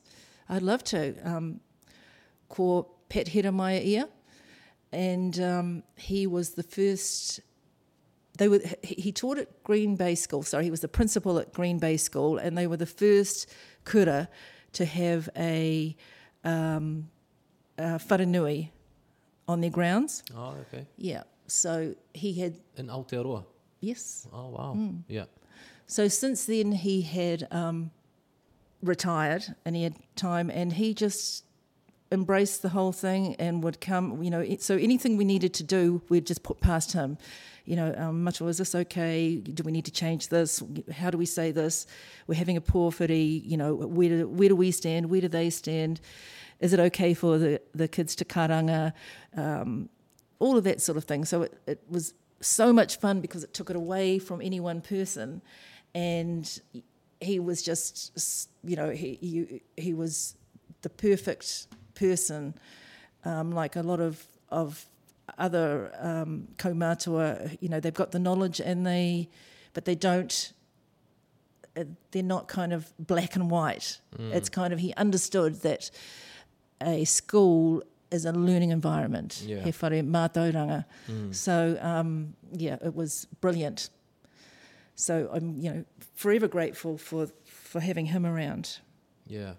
I'd 0.50 0.62
love 0.62 0.84
to. 0.86 1.16
Um, 1.24 1.62
ko 2.50 2.88
Pat 3.08 3.30
Heramaia 3.30 3.82
ia, 3.82 4.10
and 4.92 5.40
um, 5.40 5.84
he 5.96 6.28
was 6.28 6.52
the 6.52 6.64
first. 6.64 7.40
They 8.38 8.50
were. 8.50 8.60
He 8.84 9.14
taught 9.14 9.38
at 9.38 9.64
Green 9.64 9.96
Bay 9.96 10.16
School. 10.16 10.44
Sorry, 10.44 10.66
he 10.66 10.72
was 10.72 10.82
the 10.82 10.90
principal 10.90 11.40
at 11.40 11.54
Green 11.54 11.80
Bay 11.80 11.96
School, 11.96 12.38
and 12.38 12.58
they 12.58 12.68
were 12.68 12.78
the 12.78 12.94
first 13.04 13.48
kura 13.86 14.28
to 14.74 14.86
have 14.86 15.30
a, 15.38 15.96
um, 16.44 17.10
a 17.78 18.00
on 19.48 19.62
their 19.62 19.70
grounds. 19.70 20.24
Oh, 20.36 20.56
okay. 20.68 20.86
Yeah. 20.98 21.24
So 21.48 21.96
he 22.14 22.34
had 22.34 22.56
In 22.78 22.88
Aotearoa. 22.88 23.44
yes. 23.82 24.28
Oh, 24.32 24.50
wow. 24.50 24.78
Yeah. 25.08 25.26
So 25.88 26.08
since 26.08 26.46
then, 26.46 26.72
he 26.72 27.02
had 27.02 27.48
um, 27.52 27.92
retired 28.82 29.56
and 29.66 29.76
he 29.76 29.84
had 29.84 29.96
time, 30.16 30.50
and 30.50 30.72
he 30.74 30.94
just 30.94 31.44
embraced 32.12 32.62
the 32.62 32.70
whole 32.70 32.92
thing 32.92 33.36
and 33.36 33.64
would 33.64 33.80
come. 33.82 34.22
You 34.22 34.30
know, 34.30 34.56
so 34.60 34.76
anything 34.76 35.18
we 35.18 35.26
needed 35.26 35.54
to 35.56 35.64
do, 35.64 36.02
we'd 36.10 36.28
just 36.28 36.44
put 36.44 36.60
past 36.60 36.94
him. 36.94 37.18
You 37.66 37.76
know, 37.76 37.94
um, 37.98 38.24
Matua, 38.24 38.48
is 38.48 38.58
this 38.58 38.74
okay? 38.74 39.36
Do 39.38 39.64
we 39.64 39.72
need 39.72 39.86
to 39.86 39.92
change 39.92 40.30
this? 40.30 40.64
How 40.92 41.10
do 41.10 41.18
we 41.18 41.26
say 41.26 41.52
this? 41.52 41.86
We're 42.28 42.36
having 42.36 42.58
a 42.58 42.62
pōwhiri. 42.62 43.44
You 43.46 43.58
know, 43.58 43.76
where 43.76 44.10
do, 44.10 44.28
where 44.28 44.50
do 44.50 44.56
we 44.56 44.72
stand? 44.72 45.10
Where 45.10 45.22
do 45.22 45.28
they 45.28 45.50
stand? 45.50 46.02
Is 46.60 46.74
it 46.74 46.80
okay 46.80 47.14
for 47.14 47.38
the, 47.38 47.62
the 47.74 47.88
kids 47.88 48.16
to 48.18 48.26
karanga? 48.26 48.94
Um, 49.36 49.90
all 50.40 50.58
of 50.58 50.64
that 50.64 50.82
sort 50.82 50.98
of 50.98 51.06
thing. 51.06 51.24
So 51.26 51.44
it, 51.44 51.58
it 51.68 51.84
was 51.88 52.14
so 52.42 52.74
much 52.74 52.98
fun 52.98 53.22
because 53.22 53.44
it 53.44 53.54
took 53.54 53.70
it 53.70 53.76
away 53.76 54.18
from 54.18 54.42
any 54.42 54.60
one 54.60 54.82
person, 54.82 55.42
and 55.94 56.60
he 57.20 57.40
was 57.40 57.62
just, 57.62 58.50
you 58.64 58.76
know, 58.76 58.90
he 58.90 59.18
he, 59.22 59.62
he 59.78 59.94
was 59.94 60.36
the 60.82 60.90
perfect 60.90 61.68
person, 62.06 62.54
um, 63.26 63.48
like 63.62 63.76
a 63.80 63.84
lot 63.92 64.00
of 64.00 64.14
of 64.50 64.86
other 65.38 65.92
um, 66.10 66.48
kaumatua. 66.58 67.58
You 67.62 67.70
know, 67.70 67.80
they've 67.80 68.00
got 68.04 68.12
the 68.12 68.20
knowledge 68.20 68.60
and 68.70 68.86
they, 68.86 69.30
but 69.74 69.84
they 69.86 69.96
don't. 69.96 70.54
uh, 71.78 71.84
They're 72.12 72.32
not 72.36 72.44
kind 72.48 72.74
of 72.74 72.82
black 73.00 73.36
and 73.38 73.46
white. 73.52 74.02
It's 74.38 74.50
kind 74.50 74.74
of 74.74 74.80
he 74.80 74.94
understood 75.06 75.54
that 75.62 75.92
a 76.82 77.06
school 77.06 77.84
is 78.12 78.26
a 78.26 78.32
learning 78.32 78.72
environment. 78.72 79.32
Yeah. 79.46 79.64
He 79.68 79.72
whare 79.72 80.04
mātauranga. 80.04 80.84
So 81.32 81.54
um, 81.82 82.34
yeah, 82.66 82.78
it 82.88 82.94
was 82.96 83.28
brilliant. 83.42 83.90
So 84.96 85.14
I'm 85.36 85.48
you 85.64 85.70
know 85.74 85.84
forever 86.16 86.48
grateful 86.50 86.98
for 86.98 87.28
for 87.46 87.80
having 87.82 88.08
him 88.08 88.26
around. 88.26 88.66
Yeah. 89.28 89.54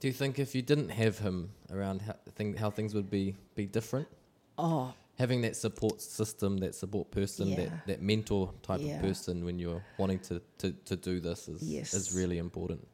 Do 0.00 0.06
you 0.08 0.12
think 0.14 0.38
if 0.38 0.54
you 0.54 0.62
didn't 0.62 0.90
have 0.90 1.18
him 1.18 1.50
around, 1.72 2.02
how, 2.02 2.14
think 2.36 2.56
how 2.56 2.70
things 2.70 2.94
would 2.94 3.10
be 3.10 3.34
be 3.54 3.66
different? 3.66 4.08
Oh 4.56 4.92
Having 5.18 5.40
that 5.42 5.56
support 5.56 6.00
system, 6.00 6.58
that 6.58 6.74
support 6.76 7.10
person, 7.10 7.48
Yeah. 7.48 7.56
that, 7.56 7.86
that 7.88 8.02
mentor 8.02 8.52
type 8.62 8.80
Yeah. 8.80 8.96
of 8.96 9.02
person 9.02 9.44
when 9.44 9.58
you're 9.58 9.82
wanting 9.98 10.20
to, 10.20 10.40
to, 10.58 10.72
to 10.84 10.94
do 10.96 11.18
this 11.20 11.48
is 11.48 11.60
Yes. 11.62 11.92
is 11.94 12.14
really 12.14 12.38
important. 12.38 12.86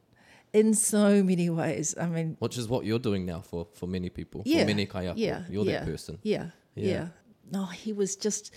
in 0.55 0.73
so 0.73 1.23
many 1.23 1.51
ways. 1.51 1.95
I 2.01 2.07
mean, 2.07 2.37
Which 2.39 2.57
is 2.57 2.67
what 2.69 2.85
you're 2.87 3.01
doing 3.11 3.27
now 3.27 3.41
for, 3.43 3.67
for 3.75 3.89
many 3.89 4.09
people. 4.09 4.43
Yeah, 4.47 4.61
For 4.61 4.67
many 4.67 4.87
kaiako. 4.87 5.15
yeah, 5.17 5.43
You're 5.51 5.65
yeah. 5.67 5.81
that 5.81 5.85
person. 5.93 6.19
yeah, 6.23 6.51
Yeah. 6.77 6.87
yeah, 6.93 7.09
No, 7.51 7.65
he 7.67 7.93
was 7.93 8.15
just, 8.17 8.55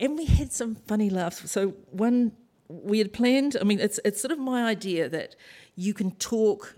and 0.00 0.16
we 0.16 0.24
had 0.26 0.52
some 0.52 0.74
funny 0.76 1.10
laughs. 1.10 1.50
So 1.50 1.60
one 1.90 2.32
we 2.68 2.98
had 2.98 3.12
planned. 3.12 3.56
I 3.60 3.64
mean, 3.64 3.80
it's 3.80 3.98
it's 4.04 4.20
sort 4.20 4.32
of 4.32 4.38
my 4.38 4.64
idea 4.74 5.08
that 5.08 5.36
you 5.76 5.92
can 5.94 6.10
talk 6.12 6.74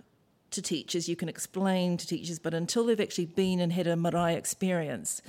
to 0.50 0.62
teachers, 0.62 1.08
you 1.08 1.16
can 1.16 1.28
explain 1.28 1.96
to 1.96 2.06
teachers, 2.06 2.38
but 2.38 2.54
until 2.54 2.86
they've 2.86 3.00
actually 3.00 3.26
been 3.26 3.60
and 3.60 3.72
had 3.72 3.86
a 3.86 3.96
marae 3.96 4.34
experience, 4.34 5.22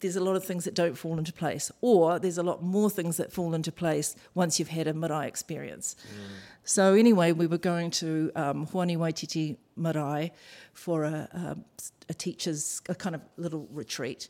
there's 0.00 0.16
a 0.16 0.20
lot 0.20 0.36
of 0.36 0.44
things 0.44 0.64
that 0.64 0.74
don't 0.74 0.96
fall 0.96 1.18
into 1.18 1.32
place, 1.32 1.70
or 1.80 2.18
there's 2.18 2.38
a 2.38 2.42
lot 2.42 2.62
more 2.62 2.90
things 2.90 3.16
that 3.16 3.32
fall 3.32 3.54
into 3.54 3.72
place 3.72 4.16
once 4.34 4.58
you've 4.58 4.68
had 4.68 4.86
a 4.86 4.94
marae 4.94 5.26
experience. 5.26 5.96
So 6.64 6.94
anyway, 6.94 7.32
we 7.32 7.46
were 7.46 7.58
going 7.58 7.90
to 7.92 8.30
um, 8.34 8.66
Hoani 8.66 8.96
Waititi 8.96 9.56
Marae 9.76 10.32
for 10.72 11.04
a, 11.04 11.28
a, 11.32 11.56
a 12.08 12.14
teacher's 12.14 12.80
a 12.88 12.94
kind 12.94 13.14
of 13.14 13.22
little 13.36 13.68
retreat, 13.70 14.28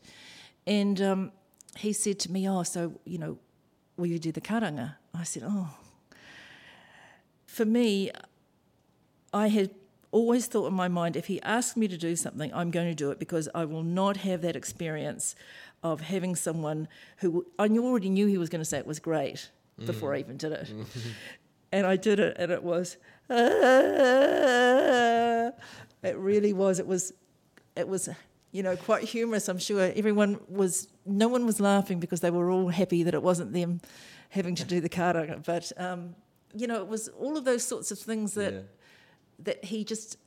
and 0.66 1.00
um, 1.00 1.32
he 1.76 1.92
said 1.92 2.18
to 2.20 2.32
me, 2.32 2.48
"Oh, 2.48 2.62
so 2.62 2.92
you 3.04 3.18
know, 3.18 3.38
will 3.96 4.06
you 4.06 4.18
do 4.18 4.32
the 4.32 4.40
karanga?" 4.40 4.96
I 5.14 5.24
said, 5.24 5.44
"Oh." 5.46 5.70
For 7.46 7.64
me, 7.64 8.10
I 9.32 9.48
had 9.48 9.70
always 10.10 10.46
thought 10.46 10.66
in 10.66 10.74
my 10.74 10.88
mind 10.88 11.16
if 11.16 11.26
he 11.26 11.40
asked 11.42 11.76
me 11.76 11.88
to 11.88 11.96
do 11.96 12.16
something, 12.16 12.52
I'm 12.54 12.70
going 12.70 12.88
to 12.88 12.94
do 12.94 13.10
it 13.10 13.18
because 13.18 13.48
I 13.54 13.64
will 13.64 13.82
not 13.82 14.18
have 14.18 14.42
that 14.42 14.56
experience 14.56 15.34
of 15.82 16.00
having 16.00 16.34
someone 16.34 16.88
who 17.18 17.46
I 17.58 17.68
already 17.68 18.08
knew 18.10 18.26
he 18.26 18.38
was 18.38 18.48
going 18.48 18.60
to 18.60 18.64
say 18.64 18.78
it 18.78 18.86
was 18.86 18.98
great 18.98 19.50
before 19.84 20.14
I 20.14 20.20
mm-hmm. 20.20 20.26
even 20.26 20.36
did 20.38 20.52
it. 20.52 20.68
Mm-hmm. 20.68 21.08
and 21.72 21.86
I 21.86 21.96
did 21.96 22.18
it, 22.18 22.36
and 22.38 22.50
it 22.50 22.62
was, 22.62 22.96
ah. 23.28 23.34
it 26.02 26.16
really 26.16 26.52
was. 26.52 26.78
It 26.78 26.86
was, 26.86 27.12
it 27.76 27.86
was, 27.86 28.08
you 28.52 28.62
know, 28.62 28.76
quite 28.76 29.04
humorous. 29.04 29.48
I'm 29.48 29.58
sure 29.58 29.92
everyone 29.94 30.40
was, 30.48 30.88
no 31.04 31.28
one 31.28 31.44
was 31.44 31.60
laughing 31.60 32.00
because 32.00 32.20
they 32.20 32.30
were 32.30 32.50
all 32.50 32.68
happy 32.68 33.02
that 33.02 33.12
it 33.14 33.22
wasn't 33.22 33.52
them 33.52 33.80
having 34.30 34.54
to 34.54 34.64
do 34.64 34.80
the 34.80 34.88
karanga. 34.88 35.44
But, 35.44 35.72
um, 35.76 36.14
you 36.54 36.66
know, 36.66 36.80
it 36.80 36.88
was 36.88 37.08
all 37.08 37.36
of 37.36 37.44
those 37.44 37.62
sorts 37.62 37.90
of 37.90 37.98
things 37.98 38.32
that 38.34 38.52
Yeah. 38.54 38.60
That 39.40 39.64
he 39.64 39.84
just 39.84 40.18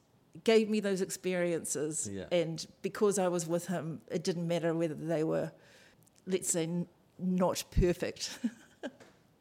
gave 0.44 0.70
me 0.70 0.80
those 0.80 1.01
experiences 1.01 2.08
Yeah. 2.12 2.25
and 2.32 2.66
because 2.82 3.18
I 3.20 3.28
was 3.28 3.48
with 3.48 3.68
him 3.68 4.01
it 4.12 4.24
didn't 4.24 4.48
matter 4.48 4.74
whether 4.74 4.94
they 4.96 5.24
were 5.24 5.51
let's 6.28 6.51
say 6.51 6.63
n- 6.63 6.88
not 7.18 7.63
perfect 7.72 8.38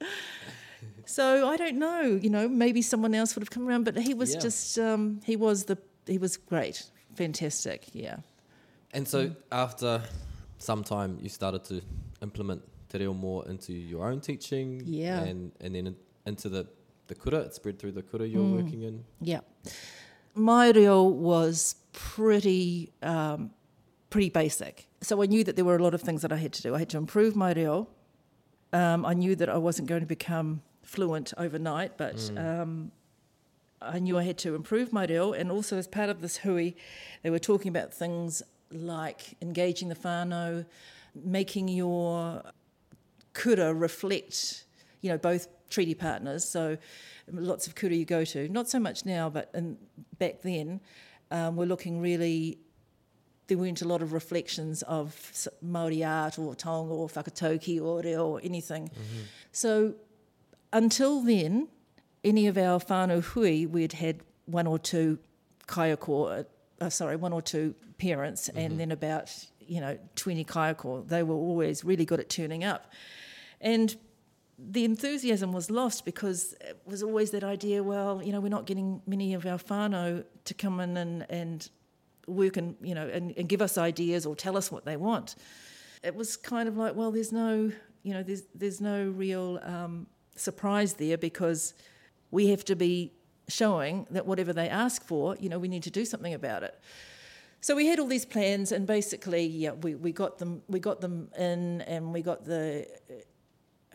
so 1.04 1.48
I 1.48 1.56
don't 1.56 1.78
know 1.78 2.18
you 2.22 2.30
know 2.30 2.48
maybe 2.48 2.82
someone 2.82 3.14
else 3.14 3.34
would 3.34 3.42
have 3.42 3.50
come 3.50 3.66
around 3.68 3.84
but 3.84 3.96
he 3.98 4.14
was 4.14 4.34
Yeah. 4.34 4.40
just 4.40 4.78
um, 4.78 5.20
he 5.24 5.36
was 5.36 5.64
the 5.64 5.78
he 6.06 6.18
was 6.18 6.36
great 6.36 6.84
fantastic 7.14 7.88
yeah 7.92 8.16
And 8.94 9.06
so 9.06 9.30
after 9.52 10.02
some 10.58 10.82
time, 10.82 11.18
you 11.22 11.28
started 11.28 11.62
to 11.64 11.82
implement 12.22 12.62
te 12.88 12.98
reo 12.98 13.12
more 13.14 13.44
into 13.50 13.72
your 13.72 14.08
own 14.10 14.20
teaching. 14.20 14.82
Yeah. 14.86 15.28
And, 15.28 15.52
and 15.60 15.74
then 15.74 15.94
into 16.24 16.48
the, 16.48 16.66
the 17.08 17.14
kura, 17.14 17.40
it 17.40 17.54
spread 17.54 17.78
through 17.78 17.92
the 17.92 18.02
kura 18.02 18.26
you're 18.26 18.42
working 18.42 18.82
in. 18.82 19.04
Yeah. 19.20 19.40
My 20.34 20.70
reo 20.70 21.02
was 21.02 21.74
pretty 21.92 22.92
um, 23.02 23.50
pretty 24.10 24.30
basic. 24.30 24.88
So 25.00 25.22
I 25.22 25.26
knew 25.26 25.44
that 25.44 25.56
there 25.56 25.64
were 25.64 25.76
a 25.76 25.82
lot 25.82 25.94
of 25.94 26.02
things 26.02 26.22
that 26.22 26.32
I 26.32 26.36
had 26.36 26.52
to 26.54 26.62
do. 26.62 26.74
I 26.74 26.78
had 26.78 26.88
to 26.90 26.98
improve 26.98 27.34
my 27.36 27.52
reo. 27.52 27.88
Um, 28.72 29.04
I 29.04 29.14
knew 29.14 29.34
that 29.36 29.48
I 29.48 29.56
wasn't 29.56 29.88
going 29.88 30.00
to 30.00 30.06
become 30.06 30.62
fluent 30.82 31.32
overnight, 31.36 31.96
but 31.96 32.30
um, 32.36 32.92
I 33.80 33.98
knew 33.98 34.18
I 34.18 34.24
had 34.24 34.38
to 34.38 34.54
improve 34.54 34.92
my 34.92 35.04
reo. 35.06 35.32
And 35.32 35.50
also 35.50 35.76
as 35.76 35.86
part 35.86 36.10
of 36.10 36.20
this 36.20 36.38
hui, 36.38 36.72
they 37.22 37.30
were 37.30 37.38
talking 37.38 37.68
about 37.68 37.92
things 37.92 38.42
like 38.70 39.36
engaging 39.40 39.88
the 39.88 39.94
whānau, 39.94 40.66
making 41.14 41.68
your 41.68 42.42
kura 43.32 43.72
reflect, 43.72 44.64
you 45.00 45.10
know, 45.10 45.18
both 45.18 45.48
treaty 45.70 45.94
partners. 45.94 46.44
So 46.44 46.78
lots 47.30 47.66
of 47.66 47.74
kura 47.74 47.94
you 47.94 48.04
go 48.04 48.24
to, 48.24 48.48
not 48.48 48.68
so 48.68 48.78
much 48.78 49.04
now, 49.04 49.28
but 49.30 49.50
in, 49.54 49.76
back 50.18 50.42
then, 50.42 50.80
um, 51.30 51.56
we're 51.56 51.66
looking 51.66 52.00
really. 52.00 52.58
There 53.48 53.56
weren't 53.56 53.80
a 53.80 53.88
lot 53.88 54.02
of 54.02 54.12
reflections 54.12 54.82
of 54.82 55.48
Maori 55.62 56.04
art 56.04 56.38
or 56.38 56.54
taonga 56.54 56.90
or 56.90 57.08
whakatauki 57.08 57.80
or 57.82 58.02
reo 58.02 58.26
or 58.26 58.40
anything. 58.44 58.90
So 59.52 59.94
until 60.70 61.22
then, 61.22 61.68
any 62.22 62.46
of 62.46 62.58
our 62.58 62.78
whānau 62.78 63.22
hui, 63.22 63.64
we'd 63.64 63.94
had 63.94 64.20
one 64.44 64.66
or 64.66 64.78
two 64.78 65.18
kaiako, 65.66 66.44
uh, 66.80 66.90
sorry, 66.90 67.16
one 67.16 67.32
or 67.32 67.40
two 67.40 67.74
parents, 67.98 68.48
and 68.50 68.78
then 68.78 68.90
about, 68.92 69.34
you 69.60 69.80
know, 69.80 69.98
20 70.16 70.44
kaiako. 70.44 71.08
They 71.08 71.22
were 71.22 71.34
always 71.34 71.84
really 71.84 72.04
good 72.04 72.20
at 72.20 72.28
turning 72.28 72.64
up. 72.64 72.92
And 73.60 73.96
the 74.58 74.84
enthusiasm 74.84 75.52
was 75.52 75.70
lost 75.70 76.04
because 76.04 76.54
it 76.60 76.80
was 76.84 77.02
always 77.02 77.30
that 77.30 77.44
idea, 77.44 77.82
well, 77.82 78.20
you 78.22 78.32
know, 78.32 78.40
we're 78.40 78.48
not 78.48 78.66
getting 78.66 79.00
many 79.06 79.34
of 79.34 79.46
our 79.46 79.58
whānau 79.58 80.24
to 80.44 80.54
come 80.54 80.80
in 80.80 80.96
and, 80.96 81.26
and 81.30 81.70
work 82.26 82.56
and, 82.56 82.74
you 82.82 82.94
know, 82.94 83.06
and, 83.08 83.32
and 83.36 83.48
give 83.48 83.62
us 83.62 83.78
ideas 83.78 84.26
or 84.26 84.34
tell 84.34 84.56
us 84.56 84.72
what 84.72 84.84
they 84.84 84.96
want. 84.96 85.36
It 86.02 86.14
was 86.14 86.36
kind 86.36 86.68
of 86.68 86.76
like, 86.76 86.96
well, 86.96 87.12
there's 87.12 87.32
no, 87.32 87.70
you 88.02 88.14
know, 88.14 88.22
there's, 88.22 88.42
there's 88.54 88.80
no 88.80 89.08
real 89.08 89.60
um, 89.62 90.08
surprise 90.34 90.94
there 90.94 91.16
because 91.16 91.74
we 92.32 92.48
have 92.48 92.64
to 92.64 92.74
be 92.74 93.12
showing 93.48 94.06
that 94.10 94.26
whatever 94.26 94.52
they 94.52 94.68
ask 94.68 95.04
for, 95.04 95.36
you 95.38 95.48
know, 95.48 95.58
we 95.58 95.68
need 95.68 95.84
to 95.84 95.90
do 95.90 96.04
something 96.04 96.34
about 96.34 96.64
it. 96.64 96.78
So 97.60 97.74
we 97.74 97.86
had 97.86 97.98
all 97.98 98.06
these 98.06 98.24
plans, 98.24 98.70
and 98.70 98.86
basically, 98.86 99.44
yeah, 99.44 99.72
we, 99.72 99.96
we 99.96 100.12
got 100.12 100.38
them 100.38 100.62
we 100.68 100.78
got 100.78 101.00
them 101.00 101.28
in, 101.36 101.80
and 101.82 102.12
we 102.12 102.22
got 102.22 102.44
the 102.44 102.86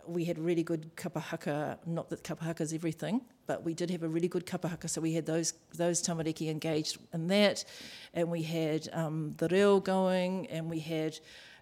we 0.07 0.25
had 0.25 0.37
really 0.37 0.63
good 0.63 0.95
kapahaka. 0.95 1.77
Not 1.85 2.09
that 2.09 2.23
kapahaka 2.23 2.61
is 2.61 2.73
everything, 2.73 3.21
but 3.47 3.63
we 3.63 3.73
did 3.73 3.89
have 3.89 4.03
a 4.03 4.07
really 4.07 4.27
good 4.27 4.45
kapahaka. 4.45 4.89
So 4.89 5.01
we 5.01 5.13
had 5.13 5.25
those 5.25 5.53
those 5.75 6.01
tamariki 6.01 6.49
engaged 6.49 6.97
in 7.13 7.27
that, 7.27 7.65
and 8.13 8.29
we 8.29 8.43
had 8.43 8.89
um, 8.93 9.33
the 9.37 9.47
reo 9.47 9.79
going, 9.79 10.47
and 10.47 10.69
we 10.69 10.79
had 10.79 11.19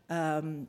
um, 0.09 0.67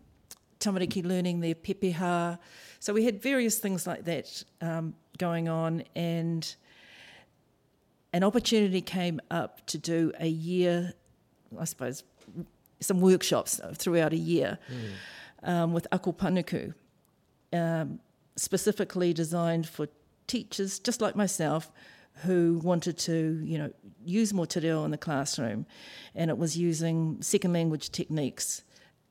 tamariki 0.61 1.05
learning 1.05 1.41
their 1.41 1.55
pepeha. 1.55 2.39
So 2.81 2.93
we 2.93 3.05
had 3.05 3.23
various 3.23 3.59
things 3.59 3.87
like 3.87 4.05
that 4.05 4.45
um, 4.61 4.95
going 5.19 5.49
on, 5.49 5.85
and 5.95 6.55
an 8.13 8.25
opportunity 8.25 8.81
came 8.81 9.21
up 9.31 9.65
to 9.67 9.79
do 9.79 10.13
a 10.19 10.29
year, 10.29 10.93
I 11.59 11.65
suppose, 11.65 12.05
some 12.81 13.01
workshops 13.01 13.61
throughout 13.75 14.13
a 14.13 14.17
year 14.17 14.59
um, 15.43 15.73
with 15.73 15.87
Ako 15.93 16.13
Panuku, 16.13 16.75
um, 17.53 18.01
specifically 18.37 19.13
designed 19.13 19.69
for 19.69 19.89
teachers 20.27 20.79
just 20.79 21.01
like 21.01 21.17
myself 21.17 21.71
who 22.25 22.61
wanted 22.63 22.99
to, 22.99 23.41
you 23.43 23.59
know, 23.59 23.73
use 24.05 24.35
more 24.35 24.47
te 24.47 24.67
in 24.67 24.91
the 24.91 24.99
classroom. 24.99 25.67
And 26.15 26.31
it 26.31 26.39
was 26.39 26.57
using 26.57 27.21
second 27.23 27.53
language 27.53 27.91
techniques 27.91 28.63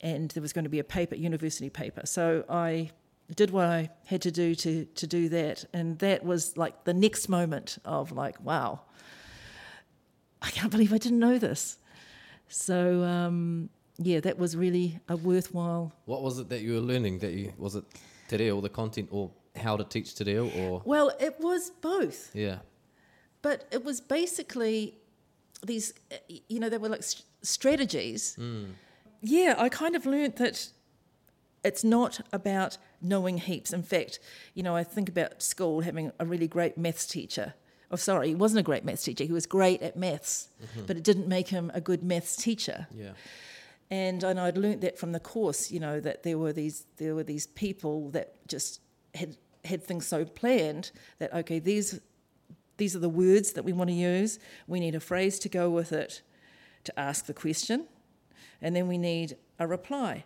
and 0.01 0.29
there 0.31 0.41
was 0.41 0.53
going 0.53 0.63
to 0.63 0.69
be 0.69 0.79
a 0.79 0.83
paper, 0.83 1.15
university 1.15 1.69
paper. 1.69 2.01
So 2.05 2.43
I 2.49 2.91
did 3.35 3.51
what 3.51 3.65
I 3.65 3.89
had 4.05 4.21
to 4.23 4.31
do 4.31 4.55
to, 4.55 4.85
to 4.85 5.07
do 5.07 5.29
that. 5.29 5.65
And 5.73 5.97
that 5.99 6.23
was 6.23 6.57
like 6.57 6.83
the 6.83 6.93
next 6.93 7.29
moment 7.29 7.77
of 7.85 8.11
like, 8.11 8.39
wow, 8.41 8.81
I 10.41 10.49
can't 10.49 10.71
believe 10.71 10.93
I 10.93 10.97
didn't 10.97 11.19
know 11.19 11.37
this. 11.37 11.77
So 12.47 13.03
um, 13.03 13.69
yeah, 13.97 14.19
that 14.21 14.37
was 14.37 14.57
really 14.57 14.99
a 15.07 15.15
worthwhile. 15.15 15.93
What 16.05 16.21
was 16.21 16.39
it 16.39 16.49
that 16.49 16.61
you 16.61 16.73
were 16.73 16.79
learning? 16.79 17.19
That 17.19 17.33
you 17.33 17.53
was 17.57 17.75
it 17.75 17.85
te 18.31 18.37
reo, 18.37 18.61
the 18.61 18.69
content, 18.81 19.07
or 19.11 19.31
how 19.55 19.77
to 19.77 19.83
teach 19.83 20.15
te 20.15 20.23
reo, 20.23 20.49
or 20.61 20.81
Well, 20.85 21.09
it 21.19 21.35
was 21.39 21.71
both, 21.81 22.19
yeah, 22.33 22.59
but 23.41 23.57
it 23.71 23.83
was 23.83 24.01
basically 24.01 24.77
these, 25.71 25.93
you 26.47 26.59
know, 26.59 26.69
they 26.69 26.77
were 26.77 26.89
like 26.89 27.03
st- 27.03 27.25
strategies. 27.43 28.35
Hmm. 28.35 28.65
Yeah, 29.21 29.53
I 29.57 29.69
kind 29.69 29.95
of 29.95 30.05
learnt 30.05 30.37
that 30.37 30.69
it's 31.63 31.83
not 31.83 32.21
about 32.33 32.77
knowing 33.01 33.37
heaps. 33.37 33.71
In 33.71 33.83
fact, 33.83 34.19
you 34.55 34.63
know, 34.63 34.75
I 34.75 34.83
think 34.83 35.07
about 35.09 35.43
school 35.43 35.81
having 35.81 36.11
a 36.19 36.25
really 36.25 36.47
great 36.47 36.77
maths 36.77 37.05
teacher. 37.05 37.53
Oh, 37.91 37.97
sorry, 37.97 38.29
he 38.29 38.35
wasn't 38.35 38.61
a 38.61 38.63
great 38.63 38.83
maths 38.85 39.03
teacher. 39.03 39.25
He 39.25 39.33
was 39.33 39.45
great 39.45 39.81
at 39.81 39.95
maths, 39.95 40.49
mm-hmm. 40.63 40.85
but 40.87 40.97
it 40.97 41.03
didn't 41.03 41.27
make 41.27 41.49
him 41.49 41.71
a 41.73 41.81
good 41.81 42.03
maths 42.03 42.35
teacher. 42.35 42.87
yeah, 42.95 43.11
and 43.91 44.23
and 44.23 44.39
I'd 44.39 44.57
learnt 44.57 44.81
that 44.81 44.97
from 44.97 45.11
the 45.11 45.19
course, 45.19 45.69
you 45.69 45.79
know, 45.79 45.99
that 45.99 46.23
there 46.23 46.37
were 46.37 46.53
these 46.53 46.85
there 46.97 47.13
were 47.13 47.23
these 47.23 47.45
people 47.45 48.09
that 48.11 48.47
just 48.47 48.79
had 49.13 49.35
had 49.65 49.83
things 49.83 50.07
so 50.07 50.23
planned 50.25 50.91
that 51.19 51.33
okay, 51.33 51.59
these 51.59 51.99
these 52.77 52.95
are 52.95 52.99
the 52.99 53.09
words 53.09 53.51
that 53.51 53.63
we 53.63 53.73
want 53.73 53.89
to 53.89 53.95
use. 53.95 54.39
We 54.65 54.79
need 54.79 54.95
a 54.95 54.99
phrase 54.99 55.37
to 55.39 55.49
go 55.49 55.69
with 55.69 55.91
it 55.91 56.21
to 56.85 56.99
ask 56.99 57.25
the 57.25 57.33
question, 57.33 57.85
and 58.61 58.75
then 58.75 58.87
we 58.87 58.97
need 58.97 59.35
a 59.59 59.67
reply. 59.67 60.23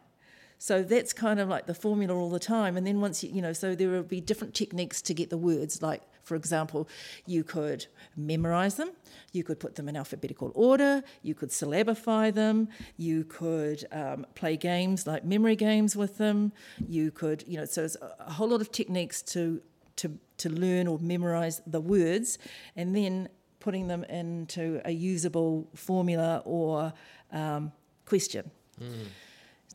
So 0.58 0.84
that's 0.84 1.12
kind 1.12 1.40
of 1.40 1.50
like 1.50 1.66
the 1.66 1.74
formula 1.74 2.16
all 2.16 2.30
the 2.30 2.40
time. 2.40 2.78
And 2.78 2.88
then 2.88 3.02
once 3.02 3.24
you, 3.24 3.30
you 3.32 3.42
know, 3.42 3.52
so 3.52 3.76
there 3.76 3.90
will 3.90 4.04
be 4.04 4.22
different 4.22 4.54
techniques 4.54 5.02
to 5.02 5.14
get 5.14 5.30
the 5.30 5.38
words. 5.38 5.82
Like, 5.82 6.02
for 6.26 6.36
example, 6.36 6.90
you 7.26 7.44
could 7.44 7.86
memorize 8.18 8.76
them, 8.76 8.92
you 9.32 9.44
could 9.44 9.60
put 9.60 9.76
them 9.76 9.88
in 9.88 9.96
alphabetical 9.96 10.52
order, 10.56 11.04
you 11.22 11.36
could 11.36 11.52
syllabify 11.52 12.32
them, 12.32 12.68
you 12.98 13.24
could 13.24 13.86
um, 13.92 14.26
play 14.36 14.58
games 14.58 15.08
like 15.08 15.24
memory 15.24 15.56
games 15.56 15.96
with 15.96 16.18
them, 16.18 16.52
you 16.88 17.12
could, 17.12 17.44
you 17.48 17.58
know, 17.58 17.66
so 17.66 17.84
it's 17.84 17.96
a 18.20 18.34
whole 18.34 18.50
lot 18.50 18.60
of 18.60 18.72
techniques 18.72 19.22
to, 19.22 19.62
to, 19.98 20.18
to 20.38 20.50
learn 20.50 20.88
or 20.88 20.98
memorize 21.00 21.62
the 21.68 21.80
words 21.80 22.40
and 22.76 22.96
then 22.96 23.30
putting 23.60 23.88
them 23.88 24.04
into 24.06 24.82
a 24.86 24.92
usable 24.92 25.68
formula 25.76 26.42
or 26.46 26.92
um, 27.32 27.72
question. 28.06 28.50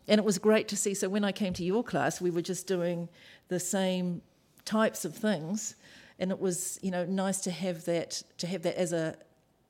And 0.08 0.18
it 0.18 0.24
was 0.24 0.38
great 0.38 0.66
to 0.68 0.76
see. 0.76 0.94
So 0.94 1.08
when 1.08 1.24
I 1.24 1.32
came 1.32 1.52
to 1.54 1.64
your 1.64 1.84
class, 1.84 2.20
we 2.20 2.30
were 2.30 2.42
just 2.42 2.66
doing 2.66 3.08
the 3.48 3.60
same 3.60 4.22
types 4.64 5.04
of 5.04 5.14
things, 5.16 5.74
and 6.20 6.30
it 6.30 6.38
was 6.38 6.78
you 6.82 6.90
know 6.92 7.04
nice 7.04 7.40
to 7.40 7.50
have 7.50 7.84
that 7.86 8.22
to 8.38 8.46
have 8.46 8.62
that 8.62 8.78
as 8.78 8.92
a 8.92 9.16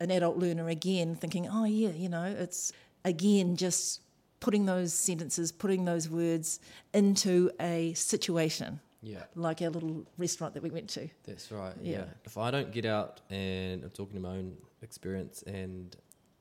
an 0.01 0.11
adult 0.11 0.39
learner 0.39 0.69
again, 0.69 1.15
thinking, 1.15 1.47
oh 1.49 1.65
yeah, 1.65 1.91
you 1.91 2.09
know, 2.09 2.25
it's 2.25 2.73
again 3.05 3.57
just 3.57 4.01
putting 4.41 4.65
those 4.65 4.93
sentences, 4.93 5.53
putting 5.53 5.85
those 5.85 6.09
words 6.09 6.59
into 6.95 7.51
a 7.61 7.93
situation, 7.93 8.81
yeah. 9.03 9.25
like 9.35 9.61
our 9.61 9.69
little 9.69 10.07
restaurant 10.17 10.55
that 10.55 10.63
we 10.63 10.71
went 10.71 10.89
to. 10.89 11.09
That's 11.25 11.53
right. 11.53 11.75
Yeah. 11.83 11.99
Yeah. 11.99 12.05
If 12.25 12.39
I 12.39 12.51
don't 12.51 12.73
get 12.73 12.87
out 12.87 13.21
and 13.29 13.85
I'm 13.85 13.91
talking 13.91 14.15
to 14.15 14.21
my 14.21 14.31
own 14.31 14.57
experience 14.81 15.43
and 15.47 15.95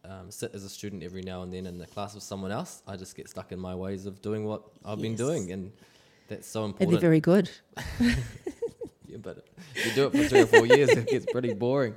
um, 0.06 0.32
sit 0.32 0.56
as 0.56 0.64
a 0.64 0.70
student 0.70 1.04
every 1.04 1.22
now 1.22 1.42
and 1.42 1.54
then 1.54 1.66
in 1.66 1.78
the 1.78 1.86
class 1.86 2.16
with 2.16 2.24
someone 2.24 2.52
else, 2.52 2.82
I 2.88 2.96
just 2.96 3.18
get 3.18 3.30
stuck 3.30 3.52
in 3.52 3.60
my 3.60 3.76
ways 3.76 4.06
of 4.06 4.22
doing 4.22 4.46
what 4.46 4.64
I've 4.86 5.02
been 5.02 5.16
doing, 5.16 5.52
and 5.52 5.74
that's 6.30 6.48
so 6.48 6.64
And 6.64 6.72
important. 6.72 6.92
they're 6.92 7.10
very 7.10 7.20
good. 7.20 7.50
yeah, 9.26 9.34
but 9.34 9.48
you 9.86 9.92
do 9.94 10.08
it 10.08 10.12
for 10.12 10.24
three 10.30 10.42
or 10.42 10.46
four 10.46 10.66
years, 10.66 10.90
it 10.90 11.08
gets 11.08 11.26
pretty 11.32 11.54
boring. 11.54 11.96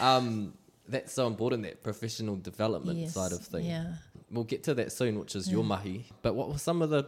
Um, 0.00 0.54
that's 0.88 1.12
so 1.12 1.26
important 1.26 1.62
that 1.64 1.82
professional 1.82 2.36
development 2.36 3.10
side 3.10 3.32
of 3.32 3.44
things. 3.44 3.66
Yeah. 3.66 3.94
We'll 4.30 4.44
get 4.44 4.64
to 4.64 4.74
that 4.74 4.92
soon, 4.92 5.18
which 5.18 5.36
is 5.36 5.50
your 5.50 5.64
mahi. 5.64 6.06
But 6.22 6.34
what 6.34 6.48
were 6.48 6.58
some 6.58 6.82
of 6.82 6.90
the 6.90 7.04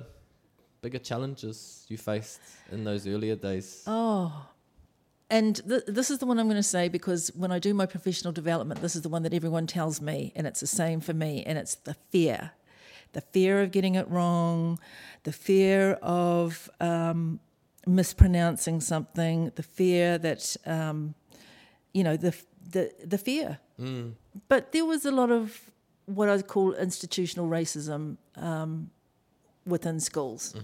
bigger 0.81 0.99
challenges 0.99 1.85
you 1.89 1.99
faced 1.99 2.41
in 2.71 2.85
those 2.85 3.07
earlier 3.07 3.37
days? 3.37 3.83
Oh, 3.87 4.47
and 5.31 5.57
th- 5.69 5.83
this 5.87 6.11
is 6.11 6.19
the 6.19 6.27
one 6.27 6.39
I'm 6.39 6.47
going 6.47 6.57
to 6.57 6.63
say 6.63 6.89
because 6.89 7.29
when 7.35 7.53
I 7.53 7.59
do 7.59 7.75
my 7.75 7.87
professional 7.87 8.33
development, 8.33 8.81
this 8.81 8.97
is 8.97 9.03
the 9.03 9.09
one 9.09 9.23
that 9.25 9.35
everyone 9.35 9.67
tells 9.67 10.01
me, 10.01 10.33
and 10.35 10.47
it's 10.47 10.61
the 10.61 10.67
same 10.67 11.01
for 11.01 11.13
me, 11.13 11.43
and 11.47 11.59
it's 11.59 11.75
the 11.75 11.95
fear. 12.11 12.53
The 13.13 13.21
fear 13.21 13.63
of 13.63 13.71
getting 13.71 13.95
it 13.95 14.09
wrong, 14.09 14.79
the 15.25 15.33
fear 15.33 15.93
of 16.03 16.71
um, 16.81 17.41
mispronouncing 17.87 18.81
something, 18.81 19.53
the 19.55 19.63
fear 19.63 20.19
that, 20.19 20.57
um, 20.67 21.15
you 21.93 22.05
know, 22.05 22.17
the, 22.17 22.35
the, 22.71 22.93
the 23.05 23.19
fear. 23.19 23.59
But 24.49 24.73
there 24.73 24.85
was 24.85 25.05
a 25.05 25.11
lot 25.13 25.31
of 25.31 25.71
what 26.07 26.29
I 26.29 26.43
call 26.43 26.75
institutional 26.75 27.49
racism 27.49 28.17
um, 28.37 28.91
within 29.65 30.01
schools. 30.01 30.55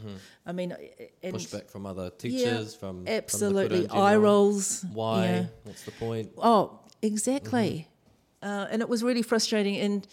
I 0.44 0.52
mean, 0.52 0.74
and 1.22 1.34
Pushback 1.36 1.70
from 1.70 1.86
other 1.86 2.10
teachers, 2.10 2.74
from 2.74 3.04
from 3.04 3.08
absolutely 3.08 3.84
in 3.84 3.90
eye 3.90 4.16
rolls. 4.16 4.84
Why? 4.92 5.24
yeah. 5.24 5.44
What's 5.64 5.84
the 5.84 5.92
point? 5.92 6.32
Oh, 6.38 6.80
exactly. 7.02 7.88
Uh, 8.42 8.66
and 8.70 8.82
it 8.82 8.88
was 8.88 9.02
really 9.02 9.22
frustrating. 9.22 9.76
And 9.76 10.06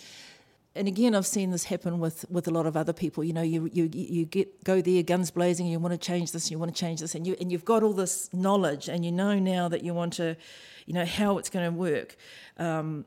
and 0.73 0.87
again, 0.87 1.15
I've 1.15 1.27
seen 1.27 1.51
this 1.51 1.65
happen 1.65 1.99
with, 1.99 2.25
with 2.29 2.47
a 2.47 2.51
lot 2.51 2.65
of 2.65 2.77
other 2.77 2.93
people. 2.93 3.25
You 3.25 3.33
know, 3.33 3.41
you, 3.41 3.69
you 3.73 3.89
you 3.91 4.25
get 4.25 4.63
go 4.63 4.81
there, 4.81 5.03
guns 5.03 5.29
blazing. 5.29 5.67
You 5.67 5.79
want 5.79 5.93
to 5.93 5.97
change 5.97 6.31
this, 6.31 6.49
you 6.49 6.57
want 6.57 6.73
to 6.73 6.79
change 6.79 7.01
this, 7.01 7.13
and 7.13 7.27
you 7.27 7.35
and 7.41 7.51
you've 7.51 7.65
got 7.65 7.83
all 7.83 7.93
this 7.93 8.33
knowledge, 8.33 8.87
and 8.87 9.03
you 9.03 9.11
know 9.11 9.37
now 9.37 9.67
that 9.67 9.83
you 9.83 9.93
want 9.93 10.13
to, 10.13 10.37
you 10.85 10.93
know, 10.93 11.05
how 11.05 11.37
it's 11.37 11.49
going 11.49 11.69
to 11.69 11.77
work. 11.77 12.15
Um, 12.57 13.05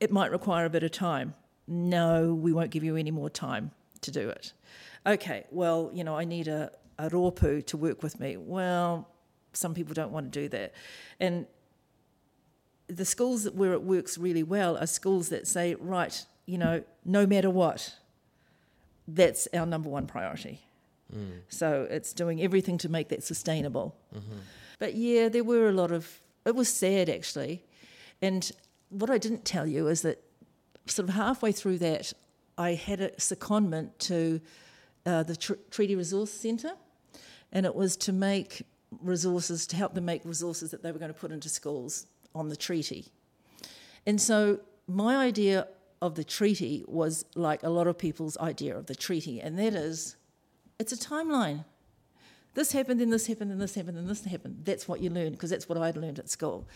it 0.00 0.10
might 0.10 0.32
require 0.32 0.64
a 0.64 0.70
bit 0.70 0.82
of 0.82 0.90
time. 0.90 1.34
No, 1.68 2.34
we 2.34 2.52
won't 2.52 2.70
give 2.70 2.82
you 2.82 2.96
any 2.96 3.12
more 3.12 3.30
time 3.30 3.70
to 4.00 4.10
do 4.10 4.28
it. 4.28 4.52
Okay, 5.06 5.44
well, 5.50 5.90
you 5.92 6.02
know, 6.02 6.16
I 6.16 6.24
need 6.24 6.48
a, 6.48 6.72
a 6.98 7.08
rōpū 7.10 7.64
to 7.66 7.76
work 7.76 8.02
with 8.02 8.18
me. 8.18 8.36
Well, 8.36 9.08
some 9.52 9.72
people 9.74 9.94
don't 9.94 10.10
want 10.10 10.32
to 10.32 10.40
do 10.40 10.48
that. 10.48 10.72
And 11.20 11.46
the 12.88 13.04
schools 13.04 13.48
where 13.50 13.72
it 13.72 13.82
works 13.82 14.18
really 14.18 14.42
well 14.42 14.76
are 14.76 14.86
schools 14.86 15.28
that 15.28 15.46
say, 15.46 15.76
right, 15.76 16.24
you 16.46 16.58
know, 16.58 16.82
no 17.04 17.26
matter 17.26 17.50
what, 17.50 17.94
that's 19.06 19.48
our 19.54 19.66
number 19.66 19.88
one 19.88 20.06
priority. 20.06 20.60
So 21.48 21.88
it's 21.90 22.12
doing 22.12 22.40
everything 22.40 22.78
to 22.78 22.88
make 22.88 23.08
that 23.08 23.24
sustainable. 23.24 23.96
But 24.78 24.94
yeah, 24.94 25.28
there 25.28 25.42
were 25.44 25.68
a 25.68 25.72
lot 25.72 25.90
of, 25.90 26.20
it 26.44 26.54
was 26.54 26.68
sad 26.68 27.08
actually. 27.08 27.64
And 28.22 28.50
what 28.90 29.10
I 29.10 29.18
didn't 29.18 29.44
tell 29.44 29.66
you 29.66 29.88
is 29.88 30.02
that 30.02 30.22
sort 30.86 31.08
of 31.08 31.14
halfway 31.14 31.52
through 31.52 31.78
that, 31.78 32.12
I 32.56 32.74
had 32.74 33.00
a 33.00 33.10
secondment 33.12 33.90
to 34.00 34.40
uh, 35.06 35.22
the 35.22 35.34
Tr- 35.34 35.54
Treaty 35.70 35.96
Resource 35.96 36.30
Centre, 36.30 36.74
and 37.52 37.66
it 37.66 37.74
was 37.74 37.96
to 37.98 38.12
make 38.12 38.62
resources, 39.02 39.66
to 39.68 39.76
help 39.76 39.94
them 39.94 40.04
make 40.04 40.22
resources 40.24 40.70
that 40.70 40.82
they 40.82 40.92
were 40.92 40.98
going 40.98 41.12
to 41.12 41.18
put 41.18 41.32
into 41.32 41.48
schools 41.48 42.06
on 42.34 42.48
the 42.48 42.56
treaty. 42.56 43.06
And 44.06 44.20
so 44.20 44.60
my 44.86 45.16
idea 45.16 45.68
of 46.02 46.14
the 46.14 46.24
treaty 46.24 46.84
was 46.86 47.24
like 47.34 47.62
a 47.62 47.70
lot 47.70 47.86
of 47.86 47.98
people's 47.98 48.38
idea 48.38 48.76
of 48.76 48.86
the 48.86 48.94
treaty, 48.94 49.40
and 49.40 49.58
that 49.58 49.74
is 49.74 50.16
it's 50.78 50.92
a 50.92 50.96
timeline. 50.96 51.64
This 52.54 52.72
happened, 52.72 53.00
then 53.00 53.10
this 53.10 53.26
happened, 53.26 53.50
then 53.50 53.58
this 53.58 53.74
happened, 53.74 53.96
then 53.96 54.06
this 54.06 54.24
happened. 54.24 54.62
That's 54.64 54.88
what 54.88 55.00
you 55.00 55.10
learn, 55.10 55.32
because 55.32 55.50
that's 55.50 55.68
what 55.68 55.78
I'd 55.78 55.96
learned 55.96 56.18
at 56.18 56.28
school. 56.28 56.66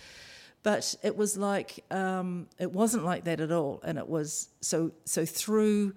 But 0.63 0.95
it 1.03 1.17
was 1.17 1.37
like, 1.37 1.85
um, 1.91 2.47
it 2.59 2.71
wasn't 2.73 3.05
like 3.05 3.25
that 3.25 3.41
at 3.41 3.51
all. 3.51 3.81
And 3.85 3.99
it 3.99 4.09
was, 4.09 4.51
so, 4.61 4.93
so 5.05 5.27
through 5.27 5.95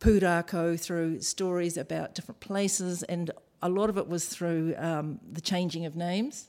Pūrākau, 0.00 0.78
through 0.78 1.20
stories 1.20 1.76
about 1.76 2.14
different 2.14 2.40
places, 2.40 3.02
and 3.04 3.30
a 3.62 3.68
lot 3.68 3.88
of 3.90 3.96
it 3.96 4.06
was 4.06 4.26
through 4.26 4.74
um, 4.76 5.18
the 5.32 5.40
changing 5.40 5.86
of 5.86 5.96
names. 5.96 6.48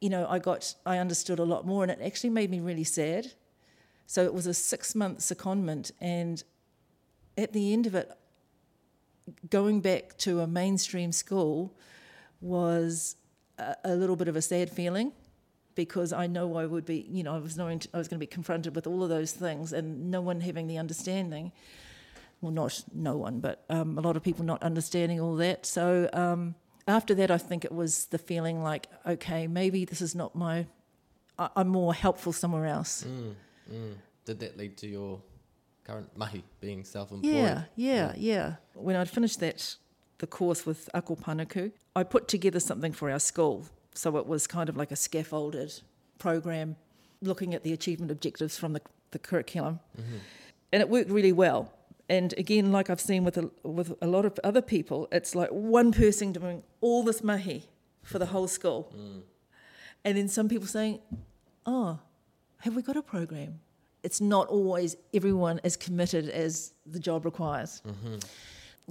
You 0.00 0.10
know, 0.10 0.26
I 0.28 0.38
got, 0.38 0.74
I 0.86 0.98
understood 0.98 1.38
a 1.38 1.44
lot 1.44 1.66
more, 1.66 1.82
and 1.82 1.92
it 1.92 2.00
actually 2.02 2.30
made 2.30 2.50
me 2.50 2.60
really 2.60 2.84
sad. 2.84 3.32
So 4.08 4.24
it 4.24 4.32
was 4.32 4.46
a 4.46 4.54
six 4.54 4.94
month 4.94 5.18
secondment, 5.18 5.92
and 6.00 6.42
at 7.36 7.52
the 7.52 7.74
end 7.74 7.86
of 7.86 7.94
it, 7.94 8.10
going 9.50 9.82
back 9.82 10.16
to 10.18 10.40
a 10.40 10.46
mainstream 10.46 11.12
school 11.12 11.76
was 12.40 13.16
a, 13.58 13.76
a 13.84 13.94
little 13.94 14.16
bit 14.16 14.26
of 14.26 14.34
a 14.34 14.40
sad 14.40 14.70
feeling 14.70 15.12
because 15.74 16.14
I 16.14 16.26
know 16.26 16.56
I 16.56 16.64
would 16.64 16.86
be, 16.86 17.06
you 17.10 17.22
know, 17.22 17.34
I 17.34 17.38
was 17.38 17.58
knowing 17.58 17.82
I 17.92 17.98
was 17.98 18.08
going 18.08 18.16
to 18.16 18.22
be 18.22 18.26
confronted 18.26 18.74
with 18.74 18.86
all 18.86 19.02
of 19.02 19.10
those 19.10 19.32
things, 19.32 19.74
and 19.74 20.10
no 20.10 20.22
one 20.22 20.40
having 20.40 20.68
the 20.68 20.78
understanding. 20.78 21.52
Well, 22.40 22.52
not 22.52 22.82
no 22.94 23.18
one, 23.18 23.40
but 23.40 23.66
um, 23.68 23.98
a 23.98 24.00
lot 24.00 24.16
of 24.16 24.22
people 24.22 24.46
not 24.46 24.62
understanding 24.62 25.20
all 25.20 25.36
that. 25.36 25.66
So 25.66 26.08
um, 26.14 26.54
after 26.86 27.14
that, 27.16 27.30
I 27.30 27.36
think 27.36 27.66
it 27.66 27.72
was 27.72 28.06
the 28.06 28.16
feeling 28.16 28.62
like, 28.62 28.86
okay, 29.06 29.46
maybe 29.46 29.84
this 29.84 30.00
is 30.00 30.14
not 30.14 30.34
my. 30.34 30.64
I, 31.38 31.50
I'm 31.56 31.68
more 31.68 31.92
helpful 31.92 32.32
somewhere 32.32 32.64
else. 32.64 33.04
Mm, 33.06 33.34
mm. 33.70 33.94
Did 34.24 34.40
that 34.40 34.58
lead 34.58 34.76
to 34.78 34.86
your 34.86 35.22
current 35.84 36.14
mahi 36.16 36.44
being 36.60 36.84
self-employed? 36.84 37.34
Yeah, 37.34 37.62
yeah, 37.76 38.12
yeah. 38.16 38.56
When 38.74 38.94
I'd 38.94 39.08
finished 39.08 39.40
that, 39.40 39.76
the 40.18 40.26
course 40.26 40.66
with 40.66 40.90
Ako 40.92 41.16
Panuku, 41.16 41.72
I 41.96 42.02
put 42.02 42.28
together 42.28 42.60
something 42.60 42.92
for 42.92 43.10
our 43.10 43.18
school. 43.18 43.66
So 43.94 44.16
it 44.18 44.26
was 44.26 44.46
kind 44.46 44.68
of 44.68 44.76
like 44.76 44.92
a 44.92 44.96
scaffolded 44.96 45.80
program 46.18 46.76
looking 47.22 47.54
at 47.54 47.62
the 47.62 47.72
achievement 47.72 48.10
objectives 48.10 48.58
from 48.58 48.74
the, 48.74 48.82
the 49.12 49.18
curriculum. 49.18 49.80
Mm-hmm. 49.98 50.18
And 50.72 50.82
it 50.82 50.88
worked 50.88 51.10
really 51.10 51.32
well. 51.32 51.72
And 52.10 52.34
again, 52.36 52.72
like 52.72 52.90
I've 52.90 53.00
seen 53.00 53.24
with 53.24 53.36
a, 53.38 53.50
with 53.62 53.94
a 54.00 54.06
lot 54.06 54.24
of 54.24 54.38
other 54.44 54.62
people, 54.62 55.08
it's 55.10 55.34
like 55.34 55.50
one 55.50 55.92
person 55.92 56.32
doing 56.32 56.62
all 56.80 57.02
this 57.02 57.22
mahi 57.22 57.64
for 58.02 58.18
the 58.18 58.26
whole 58.26 58.48
school. 58.48 58.92
Mm. 58.96 59.22
And 60.04 60.16
then 60.16 60.28
some 60.28 60.48
people 60.48 60.66
saying, 60.66 61.00
oh, 61.66 61.98
have 62.58 62.76
we 62.76 62.82
got 62.82 62.96
a 62.96 63.02
program? 63.02 63.60
It's 64.02 64.20
not 64.20 64.48
always 64.48 64.96
everyone 65.12 65.60
as 65.64 65.76
committed 65.76 66.28
as 66.28 66.72
the 66.86 67.00
job 67.00 67.24
requires. 67.24 67.82
Mm-hmm. 67.86 68.18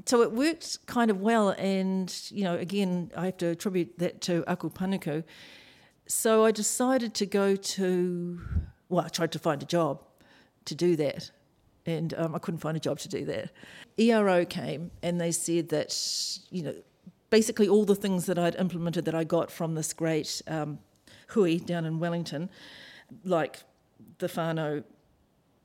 So 0.06 0.21
it 0.21 0.32
worked 0.32 0.86
kind 0.86 1.10
of 1.10 1.21
well. 1.21 1.49
And, 1.51 2.13
you 2.30 2.43
know, 2.43 2.56
again, 2.56 3.12
I 3.15 3.25
have 3.25 3.38
to 3.38 3.47
attribute 3.47 3.97
that 3.99 4.21
to 4.21 4.43
Ako 4.47 4.69
Panuku. 4.69 5.23
So 6.08 6.45
I 6.45 6.51
decided 6.51 7.13
to 7.15 7.25
go 7.25 7.56
to, 7.56 8.39
well, 8.89 9.06
I 9.06 9.10
tried 9.10 9.32
to 9.34 9.39
find 9.39 9.62
a 9.62 9.65
job 9.65 10.03
to 10.65 10.75
do 10.75 10.95
that 10.97 11.32
and 11.88 12.13
um, 12.17 12.36
I 12.36 12.39
couldn't 12.39 12.60
find 12.60 12.77
a 12.77 12.80
job 12.80 12.99
to 12.99 13.08
do 13.08 13.25
that. 13.25 13.49
ERO 13.97 14.45
came 14.45 14.91
and 15.01 15.19
they 15.19 15.32
said 15.32 15.69
that, 15.69 15.97
you 16.51 16.62
know, 16.62 16.75
basically 17.30 17.67
all 17.67 17.86
the 17.86 17.95
things 17.95 18.25
that 18.27 18.38
I'd 18.38 18.56
implemented 18.56 19.06
that 19.06 19.15
I 19.15 19.23
got 19.23 19.49
from 19.49 19.75
this 19.75 19.93
great 19.93 20.41
um, 20.47 20.80
hui 21.30 21.58
down 21.58 21.86
in 21.86 21.99
Wellington, 21.99 22.49
like 23.23 23.57
the 24.19 24.27
Whānau. 24.27 24.83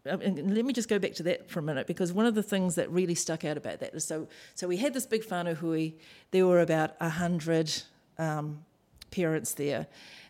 uh, 0.06 0.18
And 0.20 0.54
let 0.54 0.64
me 0.64 0.72
just 0.72 0.88
go 0.88 0.98
back 0.98 1.14
to 1.14 1.22
that 1.24 1.50
for 1.50 1.58
a 1.60 1.62
minute 1.62 1.86
because 1.86 2.12
one 2.12 2.26
of 2.26 2.34
the 2.34 2.42
things 2.42 2.74
that 2.74 2.90
really 2.90 3.14
stuck 3.14 3.44
out 3.44 3.56
about 3.56 3.80
that 3.80 3.94
is 3.94 4.04
so 4.04 4.28
so 4.54 4.66
we 4.68 4.76
had 4.76 4.92
this 4.94 5.06
big 5.06 5.22
Whānau 5.24 5.54
hui. 5.56 5.92
There 6.30 6.46
were 6.46 6.60
about 6.60 6.90
a 7.00 7.08
hundred 7.08 7.72
um, 8.18 8.64
parents 9.10 9.54
there, 9.54 9.86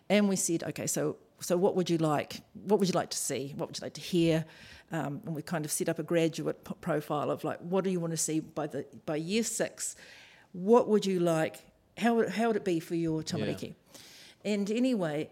and 0.09 0.27
we 0.29 0.35
said, 0.35 0.63
okay, 0.63 0.87
so 0.87 1.17
so 1.39 1.57
what 1.57 1.75
would 1.75 1.89
you 1.89 1.97
like? 1.97 2.41
What 2.53 2.79
would 2.79 2.87
you 2.87 2.93
like 2.95 3.09
to 3.09 3.17
see? 3.17 3.53
What 3.57 3.67
would 3.69 3.77
you 3.79 3.83
like 3.85 3.93
to 3.95 4.01
hear? 4.01 4.45
Um, 4.91 5.21
and 5.25 5.35
we 5.35 5.41
kind 5.41 5.65
of 5.65 5.71
set 5.71 5.89
up 5.89 5.97
a 5.99 6.03
graduate 6.03 6.63
p- 6.63 6.75
profile 6.79 7.31
of 7.31 7.43
like, 7.43 7.59
what 7.59 7.83
do 7.83 7.89
you 7.89 7.99
want 7.99 8.11
to 8.11 8.17
see 8.17 8.39
by 8.41 8.67
the 8.67 8.85
by 9.05 9.15
year 9.15 9.43
six? 9.43 9.95
What 10.51 10.87
would 10.87 11.05
you 11.05 11.19
like? 11.19 11.55
How 11.97 12.15
would, 12.15 12.29
how 12.29 12.47
would 12.47 12.55
it 12.57 12.65
be 12.65 12.79
for 12.79 12.95
your 12.95 13.23
tamariki? 13.23 13.73
And 14.45 14.69
anyway, 14.69 15.29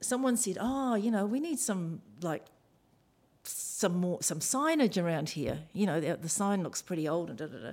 someone 0.00 0.36
said, 0.36 0.56
oh, 0.60 0.94
you 0.94 1.10
know, 1.10 1.26
we 1.26 1.40
need 1.40 1.58
some 1.58 2.02
like 2.22 2.44
some 3.44 3.96
more 3.96 4.22
some 4.22 4.40
signage 4.40 5.02
around 5.02 5.30
here. 5.30 5.60
You 5.72 5.86
know, 5.86 6.00
the, 6.00 6.16
the 6.16 6.28
sign 6.28 6.62
looks 6.62 6.82
pretty 6.82 7.08
old 7.08 7.28
and 7.28 7.38
da 7.38 7.46
da 7.46 7.58
da. 7.58 7.72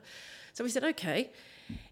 So 0.54 0.64
we 0.64 0.70
said, 0.70 0.84
okay. 0.84 1.32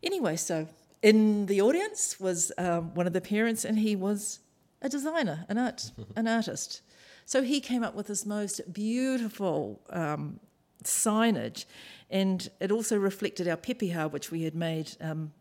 Anyway, 0.02 0.38
so 0.38 0.68
in 1.02 1.46
the 1.46 1.62
audience 1.62 2.20
was 2.20 2.52
um, 2.58 2.94
one 2.96 3.08
of 3.08 3.14
the 3.14 3.22
parents, 3.22 3.66
and 3.66 3.78
he 3.78 3.96
was 3.96 4.40
a 4.82 4.90
designer, 4.90 5.46
an 5.50 5.58
art, 5.58 5.92
an 6.16 6.28
artist. 6.28 6.82
So 7.26 7.42
he 7.42 7.60
came 7.60 7.84
up 7.84 7.96
with 7.96 8.08
this 8.08 8.26
most 8.26 8.62
beautiful 8.72 9.82
um, 9.90 10.40
signage, 10.84 11.66
and 12.10 12.50
it 12.60 12.72
also 12.72 12.98
reflected 12.98 13.48
our 13.48 13.58
pepeha, 13.58 14.12
which 14.12 14.32
we 14.32 14.44
had 14.44 14.56
made 14.56 14.92
um, 15.02 15.32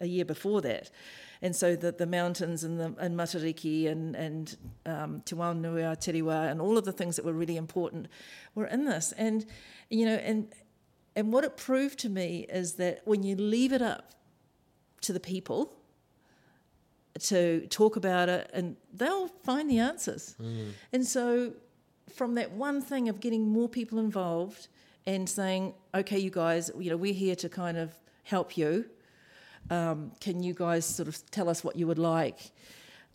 a 0.00 0.06
year 0.06 0.24
before 0.24 0.60
that. 0.62 0.90
And 1.42 1.54
so 1.56 1.74
the, 1.74 1.90
the 1.90 2.06
mountains 2.06 2.62
and 2.62 2.78
the 2.78 2.94
and 2.98 3.16
Matariki 3.16 3.90
and 3.90 4.14
and 4.14 4.56
um, 4.86 5.22
Te 5.24 5.34
Riwa, 5.34 6.50
and 6.50 6.60
all 6.60 6.78
of 6.78 6.84
the 6.84 6.92
things 6.92 7.16
that 7.16 7.24
were 7.24 7.32
really 7.32 7.56
important 7.56 8.06
were 8.54 8.66
in 8.66 8.84
this. 8.84 9.12
And 9.18 9.44
you 9.90 10.06
know, 10.06 10.14
and 10.14 10.48
and 11.16 11.32
what 11.32 11.42
it 11.44 11.56
proved 11.56 11.98
to 12.00 12.08
me 12.08 12.46
is 12.48 12.74
that 12.74 13.02
when 13.04 13.24
you 13.24 13.34
leave 13.36 13.72
it 13.72 13.82
up 13.82 14.12
to 15.02 15.12
the 15.12 15.20
people 15.20 15.74
to 17.18 17.66
talk 17.66 17.96
about 17.96 18.28
it, 18.28 18.48
and 18.54 18.76
they'll 18.94 19.28
find 19.28 19.68
the 19.68 19.80
answers. 19.80 20.36
And 20.92 21.06
so, 21.06 21.52
from 22.14 22.36
that 22.36 22.52
one 22.52 22.80
thing 22.80 23.08
of 23.08 23.20
getting 23.20 23.48
more 23.48 23.68
people 23.68 23.98
involved 23.98 24.68
and 25.06 25.28
saying, 25.28 25.74
"Okay, 25.92 26.20
you 26.20 26.30
guys, 26.30 26.70
you 26.78 26.88
know, 26.90 26.96
we're 26.96 27.12
here 27.12 27.34
to 27.36 27.48
kind 27.48 27.76
of 27.76 27.90
help 28.22 28.56
you. 28.56 28.86
Um, 29.70 30.12
can 30.20 30.42
you 30.42 30.54
guys 30.54 30.84
sort 30.84 31.08
of 31.08 31.30
tell 31.30 31.48
us 31.48 31.64
what 31.64 31.76
you 31.76 31.86
would 31.86 31.98
like?" 31.98 32.52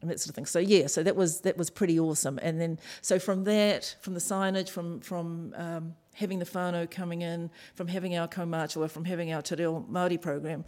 And 0.01 0.11
that 0.11 0.19
sort 0.19 0.29
of 0.29 0.35
thing. 0.35 0.45
So 0.45 0.59
yeah, 0.59 0.87
so 0.87 1.03
that 1.03 1.15
was 1.15 1.41
that 1.41 1.57
was 1.57 1.69
pretty 1.69 1.99
awesome. 1.99 2.39
And 2.41 2.61
then 2.61 2.79
so 3.01 3.19
from 3.19 3.43
that, 3.45 3.95
from 4.01 4.13
the 4.13 4.19
signage, 4.19 4.69
from 4.69 4.99
from 5.01 5.53
um, 5.55 5.95
having 6.13 6.39
the 6.39 6.45
whānau 6.45 6.89
coming 6.89 7.21
in, 7.21 7.49
from 7.75 7.87
having 7.87 8.15
our 8.15 8.27
kaumātua, 8.27 8.89
from 8.89 9.05
having 9.05 9.33
our 9.33 9.41
te 9.41 9.55
reo 9.55 9.85
Māori 9.89 10.21
program, 10.21 10.65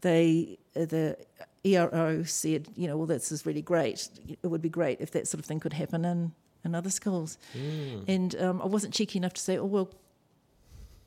they 0.00 0.58
the 0.74 1.16
ERO 1.64 2.24
said, 2.24 2.68
you 2.74 2.88
know, 2.88 2.96
well, 2.96 3.06
this 3.06 3.30
is 3.30 3.46
really 3.46 3.62
great. 3.62 4.08
It 4.42 4.48
would 4.48 4.62
be 4.62 4.68
great 4.68 5.00
if 5.00 5.12
that 5.12 5.28
sort 5.28 5.38
of 5.38 5.46
thing 5.46 5.60
could 5.60 5.72
happen 5.72 6.04
in, 6.04 6.32
in 6.64 6.74
other 6.74 6.90
schools. 6.90 7.38
Mm. 7.56 8.04
And 8.08 8.42
um, 8.42 8.62
I 8.62 8.66
wasn't 8.66 8.92
cheeky 8.92 9.18
enough 9.18 9.34
to 9.34 9.40
say, 9.40 9.58
oh, 9.58 9.64
well, 9.64 9.90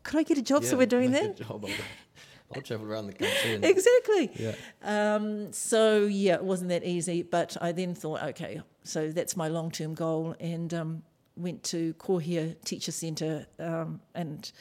could 0.04 0.20
I 0.20 0.24
get 0.24 0.38
a 0.38 0.42
job 0.42 0.64
so 0.64 0.78
we're 0.78 0.86
doing 0.86 1.12
that? 1.12 1.38
A 2.52 2.54
job 2.54 2.58
of 2.58 2.58
it. 2.58 2.58
I'll 2.58 2.62
travel 2.62 2.92
around 2.92 3.08
the 3.08 3.14
country. 3.14 3.60
Exactly. 3.64 4.32
Yeah. 4.36 4.56
Um, 4.84 5.54
so, 5.54 6.06
yeah, 6.06 6.36
it 6.36 6.44
wasn't 6.44 6.70
that 6.70 6.84
easy. 6.84 7.24
But 7.24 7.58
I 7.62 7.72
then 7.72 7.96
thought, 7.96 8.24
okay, 8.24 8.62
so 8.84 9.12
that's 9.12 9.36
my 9.36 9.48
long 9.48 9.72
term 9.72 9.94
goal. 9.94 10.36
And 10.40 10.74
um, 10.74 11.04
went 11.36 11.64
to 11.64 11.94
Kohia 11.96 12.56
Teacher 12.64 12.92
Centre 12.92 13.48
um, 13.60 14.02
and 14.14 14.52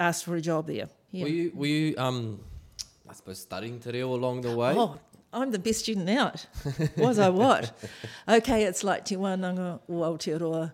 asked 0.00 0.24
for 0.24 0.36
a 0.36 0.40
job 0.40 0.66
there. 0.66 0.88
Yeah. 1.10 1.24
Were 1.24 1.30
you, 1.30 1.52
were 1.54 1.66
you, 1.66 1.94
um, 1.96 2.40
I 3.08 3.12
suppose, 3.14 3.38
studying 3.38 3.80
te 3.80 3.90
reo 3.90 4.14
along 4.14 4.42
the 4.42 4.56
way? 4.56 4.74
Oh, 4.76 4.98
I'm 5.32 5.50
the 5.50 5.58
best 5.58 5.80
student 5.80 6.08
out. 6.08 6.46
Was 6.96 7.18
I 7.18 7.28
what? 7.28 7.72
okay, 8.28 8.64
it's 8.64 8.84
like 8.84 9.04
Te 9.04 9.16
Wānanga 9.16 9.80
Aotearoa, 9.90 10.72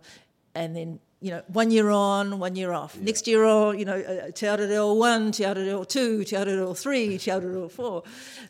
and 0.54 0.76
then, 0.76 1.00
you 1.20 1.30
know, 1.30 1.42
one 1.48 1.70
year 1.70 1.90
on, 1.90 2.38
one 2.38 2.56
year 2.56 2.72
off. 2.72 2.96
Next 2.98 3.26
year 3.28 3.44
on, 3.44 3.78
you 3.78 3.84
know, 3.84 3.98
uh, 4.00 4.30
Te 4.30 4.46
Ara 4.46 4.66
Reo 4.66 4.94
1, 4.94 5.32
Te 5.32 5.44
Ara 5.44 5.60
Reo 5.62 5.84
2, 5.84 6.24
Te 6.24 6.36
Ara 6.36 6.56
Reo 6.56 6.72
3, 6.72 7.18
Te 7.18 7.30
Ara 7.30 7.46
Reo 7.46 7.68
4, 7.68 8.02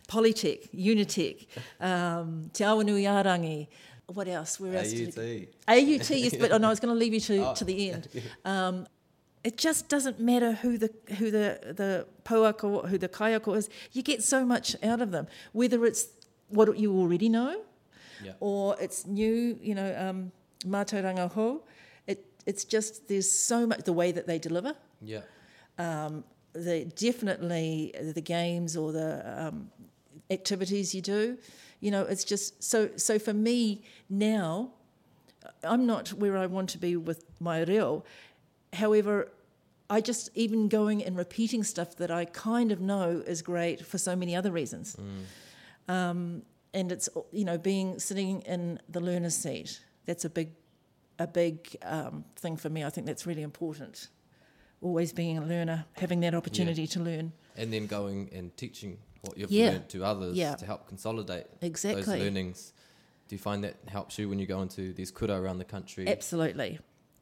Polytech, 0.09 0.71
Unitec, 0.73 1.47
um, 1.81 2.49
Te 2.53 2.63
Awanui 2.65 3.03
Arangi. 3.03 3.67
What 4.07 4.29
else? 4.29 4.59
Where 4.61 4.77
else? 4.77 4.93
AUT. 4.93 5.19
AUT, 5.69 6.11
yes, 6.11 6.37
but 6.37 6.53
oh, 6.53 6.59
no, 6.59 6.69
I 6.69 6.71
was 6.71 6.81
going 6.81 6.95
to 6.95 6.99
leave 6.99 7.15
you 7.15 7.21
to, 7.21 7.55
to 7.57 7.65
the 7.65 7.91
end. 7.91 8.09
Um, 8.45 8.87
it 9.43 9.57
just 9.57 9.89
doesn't 9.89 10.21
matter 10.21 10.53
who 10.53 10.77
the 10.77 10.91
who 11.17 11.31
the 11.31 11.73
the 11.75 12.07
poako, 12.25 12.87
who 12.87 12.99
the 12.99 13.09
kaiako 13.09 13.57
is. 13.57 13.71
You 13.93 14.03
get 14.03 14.23
so 14.23 14.45
much 14.45 14.77
out 14.83 15.01
of 15.01 15.13
them, 15.13 15.29
whether 15.53 15.87
it's 15.87 16.09
what 16.49 16.79
you 16.79 16.93
already 16.93 17.31
know, 17.31 17.63
Yeah. 18.23 18.33
or 18.41 18.77
it's 18.79 19.07
new. 19.07 19.59
You 19.63 19.75
know, 19.77 19.97
um, 19.99 20.33
mātauranga 20.67 21.31
ho. 21.33 21.63
It 22.47 22.51
it's 22.51 22.65
just 22.65 23.09
there's 23.09 23.31
so 23.31 23.67
much 23.67 23.85
the 23.85 23.93
way 23.93 24.13
that 24.13 24.27
they 24.27 24.39
deliver. 24.39 24.75
Yeah. 25.01 25.23
Um, 25.79 26.25
the 26.53 26.85
definitely 26.97 27.95
the 28.15 28.21
games 28.21 28.77
or 28.77 28.93
the 28.93 29.47
um, 29.47 29.71
activities 30.31 30.95
you 30.95 31.01
do. 31.01 31.39
You 31.81 31.91
know, 31.91 32.03
it's 32.03 32.25
just 32.25 32.63
so. 32.63 32.91
So 32.97 33.19
for 33.19 33.33
me 33.33 33.83
now, 34.09 34.73
I'm 35.63 35.87
not 35.87 36.09
where 36.09 36.37
I 36.37 36.47
want 36.47 36.71
to 36.71 36.79
be 36.79 36.97
with 36.97 37.25
my 37.41 37.63
reo. 37.63 38.05
However, 38.73 39.31
I 39.89 40.01
just 40.01 40.31
even 40.35 40.69
going 40.69 41.03
and 41.05 41.17
repeating 41.17 41.65
stuff 41.65 41.97
that 41.97 42.11
I 42.11 42.25
kind 42.27 42.71
of 42.73 42.81
know 42.81 43.23
is 43.27 43.43
great 43.43 43.85
for 43.85 43.99
so 43.99 44.15
many 44.15 44.37
other 44.37 44.53
reasons. 44.53 44.97
Um, 45.89 46.43
and 46.73 46.93
it's 46.93 47.09
you 47.33 47.45
know 47.45 47.59
being 47.59 47.99
sitting 47.99 48.43
in 48.43 48.81
the 48.89 49.01
learner's 49.01 49.37
seat. 49.37 49.81
That's 50.07 50.25
a 50.25 50.31
big, 50.31 50.51
a 51.21 51.27
big 51.27 51.77
um, 51.83 52.25
thing 52.37 52.57
for 52.57 52.69
me. 52.71 52.83
I 52.85 52.91
think 52.91 53.07
that's 53.07 53.27
really 53.27 53.43
important 53.43 54.09
always 54.83 55.13
being 55.13 55.37
a 55.37 55.45
learner, 55.45 55.85
having 55.93 56.21
that 56.21 56.35
opportunity 56.35 56.87
to 56.87 56.99
learn. 57.01 57.33
And 57.57 57.71
then 57.71 57.87
going 57.87 58.31
and 58.33 58.57
teaching 58.57 58.97
what 59.21 59.37
you've 59.37 59.51
Yeah. 59.53 59.73
learned 59.73 59.89
to 59.91 60.03
others 60.05 60.35
Yeah. 60.37 60.55
to 60.55 60.65
help 60.65 60.89
consolidate 60.89 61.47
Exactly. 61.61 62.03
those 62.03 62.09
learnings. 62.25 62.73
Do 63.29 63.35
you 63.35 63.39
find 63.39 63.63
that 63.63 63.77
helps 63.89 64.19
you 64.19 64.31
when 64.31 64.39
you 64.39 64.47
go 64.47 64.63
into 64.63 64.95
these 64.95 65.11
kura 65.11 65.39
around 65.39 65.59
the 65.59 65.67
country? 65.67 66.09
Absolutely. 66.09 66.79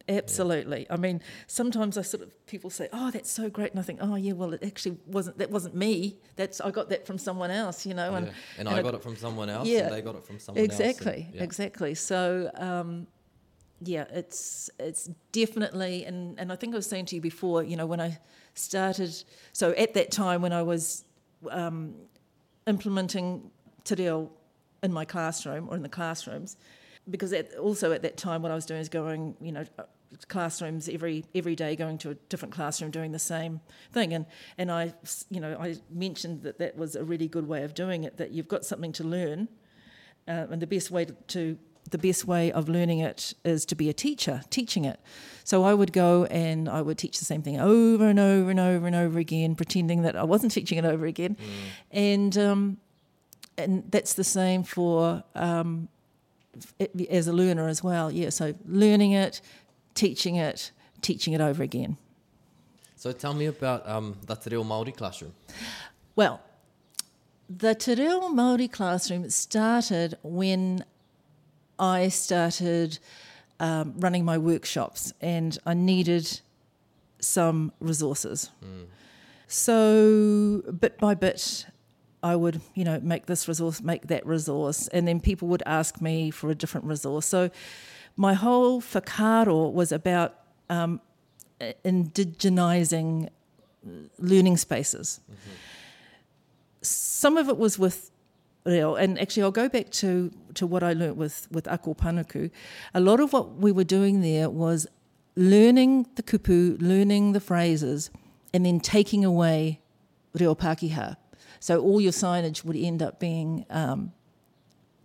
Absolutely. 0.09 0.87
I 0.89 0.97
mean, 0.97 1.21
sometimes 1.49 1.99
I 1.99 2.03
sort 2.03 2.23
of 2.23 2.47
people 2.47 2.71
say, 2.71 2.89
"Oh, 2.95 3.11
that's 3.11 3.31
so 3.31 3.51
great," 3.51 3.73
and 3.73 3.81
I 3.81 3.83
think, 3.83 3.99
"Oh, 4.01 4.15
yeah, 4.15 4.33
well, 4.33 4.55
it 4.55 4.63
actually 4.65 4.97
wasn't. 5.07 5.37
That 5.37 5.51
wasn't 5.51 5.75
me. 5.75 6.17
That's 6.37 6.61
I 6.63 6.71
got 6.71 6.89
that 6.89 7.05
from 7.07 7.19
someone 7.19 7.51
else, 7.51 7.85
you 7.85 7.93
know." 7.93 8.13
Yeah. 8.13 8.17
And 8.19 8.27
And, 8.29 8.35
and 8.61 8.69
I 8.71 8.79
it- 8.79 8.83
got 8.85 8.95
it 8.95 9.03
from 9.03 9.17
someone 9.17 9.51
else, 9.51 9.69
Yeah. 9.69 9.81
and 9.87 9.95
they 9.95 10.01
got 10.01 10.15
it 10.15 10.25
from 10.25 10.39
someone 10.39 10.65
exactly, 10.65 11.25
else. 11.27 11.35
yeah. 11.35 11.43
exactly. 11.43 11.95
So, 11.95 12.51
um, 12.55 13.07
yeah, 13.81 14.05
it's 14.11 14.71
it's 14.79 15.09
definitely, 15.33 16.05
and 16.05 16.39
and 16.39 16.53
I 16.53 16.57
think 16.57 16.75
I 16.75 16.77
was 16.77 16.87
saying 16.87 17.07
to 17.07 17.17
you 17.17 17.21
before, 17.21 17.63
you 17.63 17.77
know, 17.77 17.87
when 17.87 18.01
I 18.01 18.19
started, 18.55 19.15
so 19.53 19.71
at 19.73 19.95
that 19.95 20.11
time 20.11 20.43
when 20.43 20.53
I 20.53 20.63
was 20.63 21.05
um, 21.51 21.95
implementing 22.67 23.51
Te 23.85 23.95
Reo 23.95 24.31
in 24.83 24.93
my 24.93 25.05
classroom 25.05 25.69
or 25.69 25.77
in 25.77 25.83
the 25.83 25.89
classrooms, 25.89 26.57
because 27.09 27.33
at, 27.33 27.55
also 27.55 27.93
at 27.93 28.03
that 28.03 28.17
time 28.17 28.43
what 28.43 28.51
I 28.51 28.55
was 28.55 28.67
doing 28.67 28.81
is 28.81 28.89
going, 28.89 29.37
you 29.41 29.53
know, 29.53 29.65
classrooms 30.27 30.89
every 30.89 31.25
every 31.35 31.55
day, 31.55 31.77
going 31.77 31.99
to 31.99 32.11
a 32.11 32.15
different 32.15 32.55
classroom, 32.55 32.91
doing 32.91 33.13
the 33.13 33.19
same 33.19 33.61
thing, 33.93 34.13
and 34.13 34.27
and 34.57 34.73
I, 34.73 34.95
you 35.31 35.41
know, 35.41 35.57
I 35.59 35.77
mentioned 35.91 36.43
that 36.43 36.59
that 36.59 36.77
was 36.77 36.97
a 36.97 37.05
really 37.05 37.29
good 37.29 37.47
way 37.47 37.63
of 37.63 37.75
doing 37.75 38.05
it. 38.05 38.17
That 38.17 38.33
you've 38.33 38.49
got 38.49 38.65
something 38.65 38.93
to 38.93 39.05
learn, 39.05 39.49
uh, 40.27 40.47
and 40.51 40.61
the 40.61 40.67
best 40.67 40.91
way 40.91 41.05
to, 41.05 41.13
to 41.13 41.59
the 41.91 41.99
best 41.99 42.27
way 42.27 42.51
of 42.53 42.69
learning 42.69 43.01
it 43.01 43.35
is 43.45 43.65
to 43.67 43.75
be 43.75 43.89
a 43.89 43.93
teacher, 43.93 44.43
teaching 44.51 44.85
it. 44.85 45.01
So 45.45 45.65
I 45.65 45.73
would 45.73 45.93
go 45.93 46.25
and 46.27 46.69
I 46.69 46.83
would 46.83 46.99
teach 46.99 47.19
the 47.19 47.25
same 47.25 47.43
thing 47.43 47.59
over 47.59 48.07
and 48.07 48.19
over 48.19 48.51
and 48.51 48.61
over 48.61 48.87
and 48.87 48.95
over 48.95 49.19
again, 49.19 49.55
pretending 49.55 50.03
that 50.03 50.15
I 50.17 50.25
wasn't 50.25 50.53
teaching 50.53 50.79
it 50.79 50.85
over 50.85 51.07
again, 51.07 51.37
and 51.91 52.37
um, 52.37 52.77
and 53.57 53.85
that's 53.91 54.15
the 54.15 54.25
same 54.25 54.63
for 54.63 55.25
um, 55.35 55.89
f- 56.81 56.89
as 57.11 57.29
a 57.29 57.33
learner 57.33 57.67
as 57.69 57.83
well. 57.83 58.11
Yeah, 58.11 58.29
so 58.29 58.55
learning 58.67 59.13
it, 59.13 59.41
teaching 59.95 60.37
it, 60.37 60.71
teaching 61.01 61.33
it 61.33 61.41
over 61.41 61.63
again. 61.63 61.97
So 62.97 63.13
tell 63.13 63.33
me 63.33 63.47
about 63.47 63.89
um, 63.89 64.17
the 64.27 64.35
Te 64.35 64.51
Reo 64.51 64.65
Māori 64.65 64.95
classroom. 64.95 65.33
Well, 66.17 66.41
the 67.49 67.75
Te 67.75 67.95
Reo 67.95 68.29
Māori 68.29 68.71
classroom 68.71 69.31
started 69.31 70.19
when 70.23 70.85
I 71.79 72.09
started 72.09 72.99
um, 73.61 73.95
running 73.99 74.25
my 74.25 74.39
workshops 74.39 75.13
and 75.21 75.59
I 75.67 75.75
needed 75.75 76.41
some 77.21 77.73
resources. 77.81 78.51
So 79.47 80.63
bit 80.79 80.99
by 80.99 81.15
bit, 81.15 81.67
I 82.23 82.37
would, 82.37 82.61
you 82.75 82.85
know, 82.85 83.01
make 83.01 83.27
this 83.27 83.49
resource, 83.49 83.81
make 83.81 84.09
that 84.09 84.27
resource, 84.27 84.89
and 84.89 85.07
then 85.09 85.21
people 85.21 85.49
would 85.49 85.63
ask 85.67 86.01
me 86.01 86.31
for 86.31 86.51
a 86.51 86.55
different 86.55 86.87
resource. 86.87 87.27
So 87.27 87.51
my 88.17 88.35
whole 88.35 88.83
whakaaro 88.83 89.73
was 89.73 89.93
about 89.93 90.35
um, 90.69 91.01
indigenizing 91.85 93.29
learning 94.19 94.57
spaces. 94.57 95.21
Some 96.83 97.37
of 97.37 97.49
it 97.49 97.57
was 97.57 97.79
with 97.79 98.11
reo, 98.69 98.95
and 98.95 99.19
actually 99.19 99.43
I'll 99.45 99.51
go 99.51 99.69
back 99.69 99.91
to, 100.03 100.31
to 100.55 100.67
what 100.67 100.83
I 100.83 100.93
learnt 100.93 101.17
with, 101.17 101.49
with 101.51 101.67
Ako 101.67 101.95
Panuku. 101.95 102.51
A 102.95 103.01
lot 103.01 103.21
of 103.21 103.33
what 103.33 103.57
we 103.57 103.73
were 103.73 103.85
doing 103.85 104.21
there 104.21 104.49
was 104.51 104.87
learning 105.37 106.07
the 106.17 106.23
kupu, 106.23 106.81
learning 106.81 107.33
the 107.33 107.41
phrases, 107.41 108.11
and 108.53 108.65
then 108.67 108.81
taking 108.81 109.25
away 109.25 109.81
reo 110.35 110.55
Pākehā. 110.55 111.17
So 111.61 111.81
all 111.81 112.01
your 112.01 112.13
signage 112.13 112.65
would 112.65 112.77
end 112.77 113.03
up 113.03 113.19
being 113.19 113.65
um, 113.71 114.13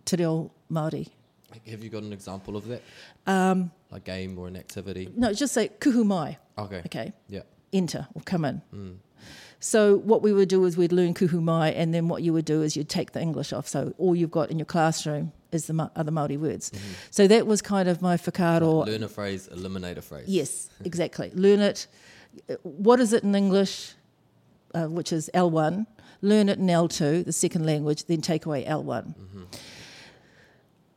te 0.04 0.16
reo 0.16 0.50
Māori. 0.70 1.08
Have 1.70 1.84
you 1.84 1.90
got 1.90 2.02
an 2.02 2.12
example 2.12 2.56
of 2.56 2.66
that? 2.68 2.82
Um, 3.26 3.70
A 3.92 4.00
game 4.00 4.38
or 4.38 4.48
an 4.48 4.56
activity? 4.56 5.08
no, 5.16 5.32
just 5.32 5.54
say 5.54 5.68
kuhu 5.68 6.04
mai, 6.04 6.36
Okay. 6.58 6.82
okay, 6.86 7.12
Yeah. 7.28 7.42
enter 7.72 8.06
or 8.14 8.22
come 8.22 8.44
in. 8.44 9.00
So 9.64 9.96
what 9.96 10.20
we 10.20 10.34
would 10.34 10.50
do 10.50 10.62
is 10.66 10.76
we'd 10.76 10.92
learn 10.92 11.14
kuhu 11.14 11.42
mai, 11.42 11.70
and 11.70 11.94
then 11.94 12.06
what 12.06 12.22
you 12.22 12.34
would 12.34 12.44
do 12.44 12.60
is 12.60 12.76
you'd 12.76 12.90
take 12.90 13.12
the 13.12 13.22
English 13.22 13.50
off. 13.50 13.66
So 13.66 13.94
all 13.96 14.14
you've 14.14 14.30
got 14.30 14.50
in 14.50 14.58
your 14.58 14.66
classroom 14.66 15.32
is 15.52 15.68
the 15.68 15.72
ma- 15.72 15.88
other 15.96 16.10
Maori 16.10 16.36
words. 16.36 16.70
So 17.10 17.26
that 17.26 17.46
was 17.46 17.62
kind 17.62 17.88
of 17.88 18.02
my 18.02 18.18
whakaaro. 18.18 18.84
Learn 18.84 19.02
a 19.02 19.08
phrase, 19.08 19.48
eliminate 19.48 19.96
a 19.96 20.02
phrase. 20.02 20.28
Yes, 20.28 20.68
exactly. 20.84 21.30
Learn 21.32 21.60
it. 21.60 21.86
What 22.62 23.00
is 23.00 23.14
it 23.14 23.22
in 23.24 23.34
English, 23.34 23.94
uh, 24.74 24.84
which 24.88 25.14
is 25.14 25.30
L1? 25.32 25.86
Learn 26.20 26.50
it 26.50 26.58
in 26.58 26.66
L2, 26.66 27.24
the 27.24 27.32
second 27.32 27.64
language, 27.64 28.04
then 28.04 28.20
take 28.20 28.44
away 28.44 28.66
L1. 28.66 29.14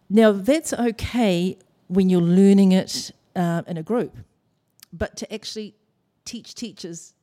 Now, 0.09 0.33
that's 0.33 0.73
okay 0.73 1.57
when 1.87 2.09
you're 2.09 2.19
learning 2.19 2.73
it 2.73 3.11
uh, 3.33 3.61
in 3.65 3.77
a 3.77 3.83
group, 3.83 4.17
but 4.91 5.15
to 5.15 5.33
actually 5.33 5.73
teach 6.25 6.53
teachers 6.53 7.13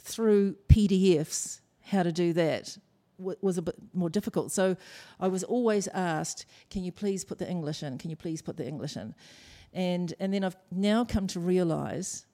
through 0.00 0.56
PDFs 0.68 1.60
how 1.86 2.02
to 2.02 2.12
do 2.12 2.32
that 2.32 2.76
was 3.18 3.56
a 3.56 3.62
bit 3.62 3.76
more 3.94 4.10
difficult. 4.10 4.52
So 4.52 4.76
I 5.18 5.28
was 5.28 5.42
always 5.44 5.88
asked, 5.88 6.44
"Can 6.68 6.84
you 6.84 6.92
please 6.92 7.24
put 7.24 7.38
the 7.38 7.48
English 7.48 7.82
in? 7.82 7.96
Can 7.98 8.10
you 8.10 8.16
please 8.16 8.42
put 8.42 8.56
the 8.56 8.66
English 8.66 8.96
in?" 8.96 9.14
And 9.72 10.12
and 10.20 10.34
then 10.34 10.44
I've 10.44 10.56
now 10.70 11.04
come 11.04 11.26
to 11.28 11.40
realise 11.40 12.26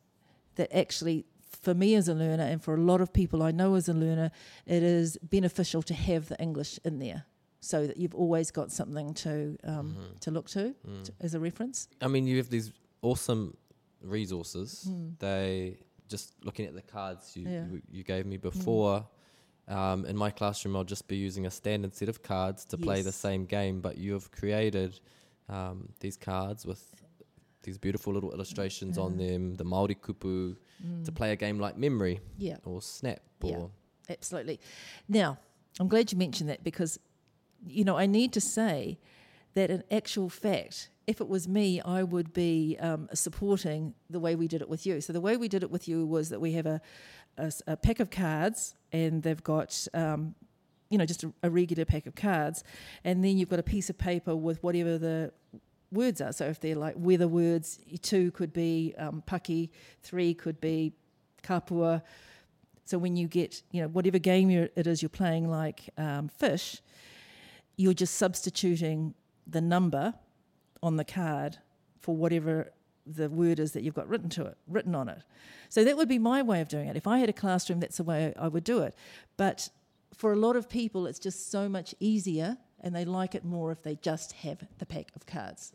that 0.57 0.75
actually, 0.77 1.25
for 1.41 1.75
me 1.75 1.95
as 1.95 2.09
a 2.09 2.15
learner, 2.15 2.45
and 2.45 2.63
for 2.63 2.75
a 2.75 2.81
lot 2.81 3.01
of 3.01 3.13
people 3.13 3.43
I 3.43 3.53
know 3.53 3.75
as 3.75 3.89
a 3.89 3.95
learner, 3.95 4.31
it 4.67 4.83
is 4.83 5.19
beneficial 5.23 5.83
to 5.83 5.95
have 5.95 6.29
the 6.29 6.41
English 6.41 6.81
in 6.85 6.99
there, 6.99 7.27
so 7.61 7.87
that 7.87 7.97
you've 7.97 8.15
always 8.15 8.51
got 8.51 8.73
something 8.73 9.15
to 9.15 9.57
um, 9.65 9.91
mm-hmm. 9.91 10.17
to 10.21 10.31
look 10.31 10.49
to, 10.51 10.75
mm. 10.89 11.05
to 11.05 11.13
as 11.21 11.35
a 11.35 11.41
reference. 11.41 11.89
I 12.01 12.09
mean, 12.09 12.27
you 12.27 12.39
have 12.39 12.51
these 12.51 12.73
awesome 13.03 13.57
resources. 14.03 14.85
Hmm. 14.89 15.11
They 15.19 15.79
just 16.17 16.29
looking 16.45 16.67
at 16.71 16.75
the 16.75 16.83
cards 16.97 17.23
you. 17.37 17.45
Yeah. 17.49 17.65
you, 17.71 17.83
you 17.97 18.03
gave 18.05 18.25
me 18.27 18.37
before. 18.51 18.97
Um, 19.69 20.05
in 20.07 20.17
my 20.17 20.31
classroom, 20.31 20.75
I'll 20.77 20.91
just 20.97 21.07
be 21.09 21.17
using 21.29 21.47
a 21.47 21.51
standard 21.51 21.95
set 21.95 22.09
of 22.09 22.23
cards 22.23 22.65
to 22.67 22.77
play 22.77 23.01
the 23.03 23.13
same 23.27 23.43
game, 23.47 23.81
but 23.81 23.97
you 23.97 24.13
have 24.13 24.31
created 24.41 25.01
um, 25.49 25.89
these 26.01 26.17
cards 26.17 26.67
with 26.67 26.83
these 27.63 27.79
beautiful 27.79 28.13
little 28.13 28.33
illustrations 28.33 28.99
on 28.99 29.17
them, 29.19 29.55
the 29.55 29.65
Maori 29.65 29.95
kupu, 29.95 30.57
to 31.05 31.13
play 31.13 31.31
a 31.33 31.37
game 31.37 31.59
like 31.61 31.77
memory 31.77 32.21
Yeah. 32.37 32.57
or 32.65 32.83
snap 32.83 33.21
Yeah. 33.43 33.57
or 33.57 33.71
Absolutely. 34.09 34.59
Now, 35.09 35.39
I'm 35.81 35.89
glad 35.89 36.11
you 36.13 36.19
mentioned 36.19 36.51
that 36.51 36.63
because, 36.65 36.99
you 37.67 37.85
know, 37.85 37.97
I 37.97 38.07
need 38.07 38.33
to 38.33 38.41
say 38.41 38.99
that 39.55 39.71
in 39.71 39.85
actual 39.91 40.29
fact, 40.29 40.91
if 41.07 41.21
it 41.21 41.29
was 41.29 41.49
me, 41.49 41.81
I 41.81 42.03
would 42.03 42.33
be 42.33 42.77
um, 42.81 43.09
supporting 43.13 43.95
the 44.09 44.21
way 44.21 44.35
we 44.37 44.49
did 44.49 44.63
it 44.63 44.69
with 44.69 44.87
you. 44.87 45.01
So 45.01 45.13
the 45.13 45.21
way 45.21 45.37
we 45.37 45.49
did 45.49 45.63
it 45.63 45.71
with 45.71 45.89
you 45.89 46.07
was 46.07 46.29
that 46.29 46.41
we 46.41 46.53
have 46.53 46.67
a 46.67 46.81
pack 47.77 48.01
of 48.01 48.11
cards 48.11 48.75
and 48.93 49.23
they've 49.23 49.43
got, 49.43 49.89
um, 49.95 50.35
you 50.91 50.99
know, 50.99 51.07
just 51.07 51.25
a, 51.25 51.33
a 51.43 51.51
regular 51.51 51.85
pack 51.85 52.07
of 52.07 52.15
cards, 52.15 52.63
and 53.05 53.25
then 53.25 53.39
you've 53.39 53.49
got 53.49 53.59
a 53.59 53.63
piece 53.65 53.91
of 53.91 53.99
paper 53.99 54.37
with 54.37 54.63
whatever 54.63 54.99
the 54.99 55.33
words 55.91 56.21
are. 56.21 56.33
So 56.33 56.47
if 56.47 56.61
they're 56.61 56.77
like 56.77 56.95
weather 56.97 57.29
words, 57.29 57.81
two 58.03 58.31
could 58.33 58.53
be 58.53 58.95
um, 58.99 59.23
paki, 59.27 59.71
three 60.03 60.35
could 60.35 60.61
be 60.61 60.93
kapua. 61.43 62.03
So 62.85 62.99
when 62.99 63.17
you 63.17 63.27
get, 63.27 63.63
you 63.71 63.83
know, 63.83 63.89
whatever 63.89 64.19
game 64.19 64.51
it 64.51 64.87
is 64.87 65.03
you're 65.03 65.09
playing, 65.09 65.51
like 65.51 65.89
um, 65.97 66.29
fish, 66.29 66.83
you're 67.77 67.95
just 67.95 68.15
substituting 68.17 69.15
the 69.47 69.61
number 69.61 70.15
on 70.83 70.97
the 70.97 71.05
card 71.05 71.59
for 71.99 72.17
whatever 72.17 72.73
the 73.07 73.29
word 73.29 73.59
is 73.59 73.73
that 73.73 73.83
you've 73.83 73.95
got 73.95 74.09
written 74.09 74.29
to 74.31 74.45
it, 74.45 74.57
written 74.67 74.95
on 74.95 75.09
it. 75.09 75.19
So 75.69 75.85
that 75.85 75.97
would 75.97 76.09
be 76.09 76.19
my 76.19 76.43
way 76.43 76.61
of 76.61 76.69
doing 76.69 76.89
it. 76.89 76.97
If 76.97 77.07
I 77.07 77.19
had 77.19 77.29
a 77.29 77.33
classroom, 77.33 77.81
that's 77.81 77.97
the 77.97 78.05
way 78.05 78.33
I 78.39 78.49
would 78.49 78.65
do 78.65 78.81
it. 78.83 78.95
But 79.37 79.69
for 80.15 80.33
a 80.33 80.37
lot 80.37 80.57
of 80.57 80.69
people, 80.69 81.07
it's 81.07 81.19
just 81.19 81.51
so 81.51 81.69
much 81.69 81.95
easier, 81.99 82.59
and 82.81 82.95
they 82.95 83.05
like 83.05 83.35
it 83.35 83.45
more 83.45 83.73
if 83.73 83.83
they 83.83 83.97
just 83.97 84.33
have 84.33 84.59
the 84.79 84.87
pack 84.87 85.07
of 85.17 85.27
cards. 85.27 85.73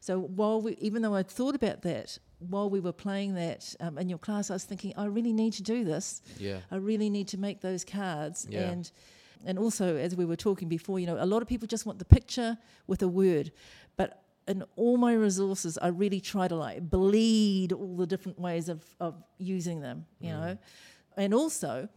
So 0.00 0.20
while 0.20 0.60
we, 0.62 0.76
even 0.80 1.02
though 1.02 1.14
I'd 1.14 1.28
thought 1.28 1.54
about 1.54 1.82
that, 1.82 2.18
while 2.38 2.70
we 2.70 2.80
were 2.80 2.92
playing 2.92 3.34
that 3.34 3.74
um, 3.80 3.98
in 3.98 4.08
your 4.08 4.18
class, 4.18 4.50
I 4.50 4.54
was 4.54 4.64
thinking, 4.64 4.94
I 4.96 5.06
really 5.06 5.32
need 5.32 5.52
to 5.54 5.62
do 5.62 5.84
this. 5.84 6.22
yeah. 6.38 6.58
I 6.70 6.76
really 6.76 7.10
need 7.10 7.28
to 7.28 7.38
make 7.38 7.60
those 7.60 7.84
cards. 7.84 8.46
Yeah. 8.48 8.70
And 8.70 8.90
and 9.46 9.56
also, 9.58 9.96
as 9.96 10.16
we 10.16 10.24
were 10.24 10.34
talking 10.36 10.68
before, 10.68 10.98
you 10.98 11.06
know, 11.06 11.16
a 11.20 11.24
lot 11.26 11.42
of 11.42 11.48
people 11.48 11.68
just 11.68 11.86
want 11.86 12.00
the 12.00 12.04
picture 12.04 12.58
with 12.88 13.02
a 13.02 13.08
word, 13.08 13.52
but 13.96 14.22
in 14.48 14.64
all 14.76 14.96
my 14.96 15.12
resources, 15.12 15.78
I 15.80 15.88
really 15.88 16.20
try 16.20 16.48
to 16.48 16.56
like 16.56 16.90
bleed 16.90 17.72
all 17.72 17.96
the 17.96 18.06
different 18.06 18.38
ways 18.38 18.68
of, 18.68 18.82
of 18.98 19.14
using 19.38 19.80
them, 19.80 20.06
you 20.20 20.30
know, 20.32 20.58
and 21.16 21.34
also, 21.34 21.88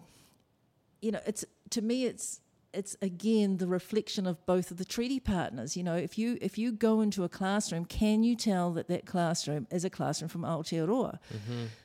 you 1.01 1.11
know, 1.11 1.21
it's 1.25 1.45
to 1.71 1.81
me, 1.81 2.05
it's 2.05 2.41
it's 2.73 2.95
again 3.01 3.57
the 3.57 3.67
reflection 3.67 4.25
of 4.25 4.45
both 4.45 4.71
of 4.71 4.77
the 4.77 4.85
treaty 4.85 5.19
partners. 5.19 5.75
You 5.75 5.83
know, 5.83 5.95
if 5.95 6.17
you 6.17 6.37
if 6.41 6.57
you 6.57 6.71
go 6.71 7.01
into 7.01 7.23
a 7.23 7.29
classroom, 7.29 7.85
can 7.85 8.23
you 8.23 8.35
tell 8.35 8.71
that 8.73 8.87
that 8.87 9.05
classroom 9.05 9.67
is 9.71 9.83
a 9.85 9.89
classroom 9.89 10.29
from 10.29 10.41
Aotearoa? 10.43 11.19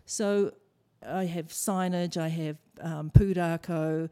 So 0.04 0.52
I 1.06 1.24
have 1.24 1.48
signage, 1.48 2.16
I 2.16 2.28
have 2.28 2.56
um, 2.80 3.10
pūrākau, 3.10 4.08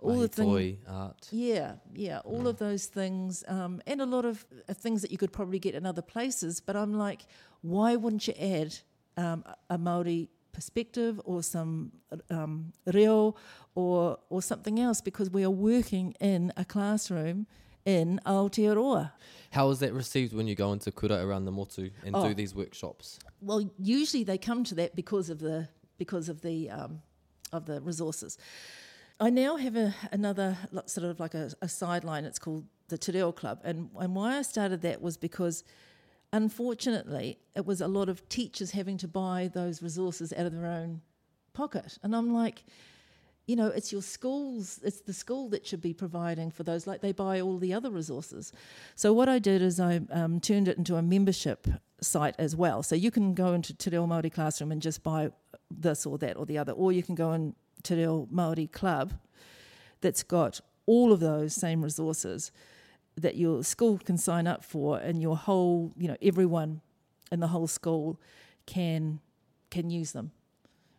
all 0.00 0.18
the 0.18 0.28
things. 0.28 0.78
art. 0.88 1.28
Yeah, 1.30 1.74
yeah, 1.94 2.20
all 2.24 2.46
of 2.46 2.58
those 2.58 2.86
things, 2.86 3.44
um, 3.48 3.80
and 3.86 4.00
a 4.00 4.06
lot 4.06 4.24
of 4.24 4.46
uh, 4.68 4.74
things 4.74 5.02
that 5.02 5.10
you 5.10 5.18
could 5.18 5.32
probably 5.32 5.58
get 5.58 5.74
in 5.74 5.84
other 5.86 6.02
places. 6.02 6.60
But 6.60 6.76
I'm 6.76 6.94
like, 6.94 7.22
why 7.62 7.96
wouldn't 7.96 8.26
you 8.28 8.34
add 8.40 8.76
um, 9.16 9.44
a 9.68 9.74
a 9.74 9.78
Maori 9.78 10.28
perspective 10.52 11.20
or 11.24 11.42
some 11.42 11.92
um, 12.30 12.72
reo 12.86 13.34
or 13.74 14.18
or 14.30 14.42
something 14.42 14.78
else? 14.80 15.00
Because 15.00 15.30
we 15.30 15.44
are 15.44 15.50
working 15.50 16.14
in 16.20 16.52
a 16.56 16.64
classroom 16.64 17.46
in 17.84 18.20
Aotearoa. 18.26 19.12
How 19.50 19.70
is 19.70 19.78
that 19.78 19.92
received 19.94 20.34
when 20.34 20.46
you 20.46 20.54
go 20.54 20.72
into 20.72 20.92
kura 20.92 21.24
around 21.26 21.46
the 21.46 21.52
motu 21.52 21.90
and 22.04 22.14
Oh. 22.14 22.28
do 22.28 22.34
these 22.34 22.54
workshops? 22.54 23.18
Well, 23.40 23.70
usually 23.78 24.24
they 24.24 24.36
come 24.38 24.62
to 24.64 24.74
that 24.74 24.94
because 24.94 25.30
of 25.30 25.38
the 25.38 25.68
because 25.96 26.28
of 26.28 26.42
the 26.42 26.70
um, 26.70 27.00
of 27.52 27.64
the 27.64 27.80
resources. 27.80 28.36
I 29.20 29.30
now 29.30 29.56
have 29.56 29.74
a, 29.74 29.94
another 30.12 30.56
sort 30.86 31.06
of 31.06 31.18
like 31.18 31.34
a, 31.34 31.50
a 31.60 31.68
sideline. 31.68 32.24
It's 32.24 32.38
called 32.38 32.64
the 32.88 32.96
Te 32.96 33.20
Club, 33.32 33.60
and 33.64 33.90
and 33.98 34.14
why 34.14 34.38
I 34.38 34.42
started 34.42 34.82
that 34.82 35.02
was 35.02 35.16
because, 35.16 35.64
unfortunately, 36.32 37.38
it 37.56 37.66
was 37.66 37.80
a 37.80 37.88
lot 37.88 38.08
of 38.08 38.28
teachers 38.28 38.70
having 38.70 38.96
to 38.98 39.08
buy 39.08 39.50
those 39.52 39.82
resources 39.82 40.32
out 40.32 40.46
of 40.46 40.52
their 40.52 40.66
own 40.66 41.00
pocket, 41.52 41.98
and 42.02 42.14
I'm 42.14 42.32
like. 42.32 42.64
You 43.46 43.56
know, 43.56 43.68
it's 43.68 43.90
your 43.92 44.02
schools, 44.02 44.78
it's 44.84 45.00
the 45.00 45.14
school 45.14 45.48
that 45.48 45.66
should 45.66 45.80
be 45.80 45.94
providing 45.94 46.50
for 46.50 46.64
those, 46.64 46.86
like 46.86 47.00
they 47.00 47.12
buy 47.12 47.40
all 47.40 47.56
the 47.56 47.72
other 47.72 47.90
resources. 47.90 48.52
So, 48.94 49.14
what 49.14 49.26
I 49.26 49.38
did 49.38 49.62
is 49.62 49.80
I 49.80 50.02
um, 50.10 50.38
turned 50.38 50.68
it 50.68 50.76
into 50.76 50.96
a 50.96 51.02
membership 51.02 51.66
site 52.02 52.34
as 52.38 52.54
well. 52.54 52.82
So, 52.82 52.94
you 52.94 53.10
can 53.10 53.32
go 53.32 53.54
into 53.54 53.72
Te 53.72 53.88
Reo 53.88 54.06
Māori 54.06 54.30
Classroom 54.30 54.70
and 54.70 54.82
just 54.82 55.02
buy 55.02 55.30
this 55.70 56.04
or 56.04 56.18
that 56.18 56.36
or 56.36 56.44
the 56.44 56.58
other, 56.58 56.72
or 56.72 56.92
you 56.92 57.02
can 57.02 57.14
go 57.14 57.32
in 57.32 57.54
Te 57.82 57.94
Reo 57.94 58.28
Māori 58.32 58.70
Club 58.70 59.12
that's 60.00 60.22
got 60.22 60.60
all 60.86 61.12
of 61.12 61.20
those 61.20 61.54
same 61.54 61.82
resources 61.82 62.50
that 63.16 63.36
your 63.36 63.64
school 63.64 63.98
can 63.98 64.16
sign 64.16 64.46
up 64.46 64.64
for, 64.64 64.98
and 64.98 65.20
your 65.20 65.36
whole, 65.36 65.92
you 65.96 66.08
know, 66.08 66.16
everyone 66.22 66.80
in 67.32 67.40
the 67.40 67.48
whole 67.48 67.66
school 67.66 68.20
can 68.66 69.20
can 69.70 69.90
use 69.90 70.12
them. 70.12 70.30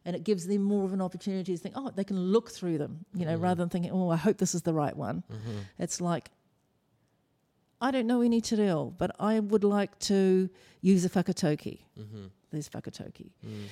And 0.05 0.15
it 0.15 0.23
gives 0.23 0.47
them 0.47 0.63
more 0.63 0.85
of 0.85 0.93
an 0.93 1.01
opportunity 1.01 1.55
to 1.55 1.61
think, 1.61 1.75
oh, 1.77 1.91
they 1.95 2.03
can 2.03 2.19
look 2.19 2.49
through 2.49 2.77
them, 2.77 3.05
you 3.13 3.25
know, 3.25 3.33
mm-hmm. 3.33 3.43
rather 3.43 3.61
than 3.61 3.69
thinking, 3.69 3.91
oh, 3.91 4.09
I 4.09 4.15
hope 4.15 4.37
this 4.37 4.55
is 4.55 4.63
the 4.63 4.73
right 4.73 4.95
one. 4.95 5.23
Mm-hmm. 5.31 5.59
It's 5.77 6.01
like, 6.01 6.29
I 7.81 7.91
don't 7.91 8.07
know 8.07 8.21
any 8.21 8.41
te 8.41 8.55
reo, 8.55 8.93
but 8.97 9.11
I 9.19 9.39
would 9.39 9.63
like 9.63 9.97
to 9.99 10.49
use 10.81 11.05
a 11.05 11.09
whakataukī. 11.09 11.79
Mm-hmm. 11.99 12.25
There's 12.51 12.69
whakataukī. 12.69 13.31
Mm. 13.45 13.65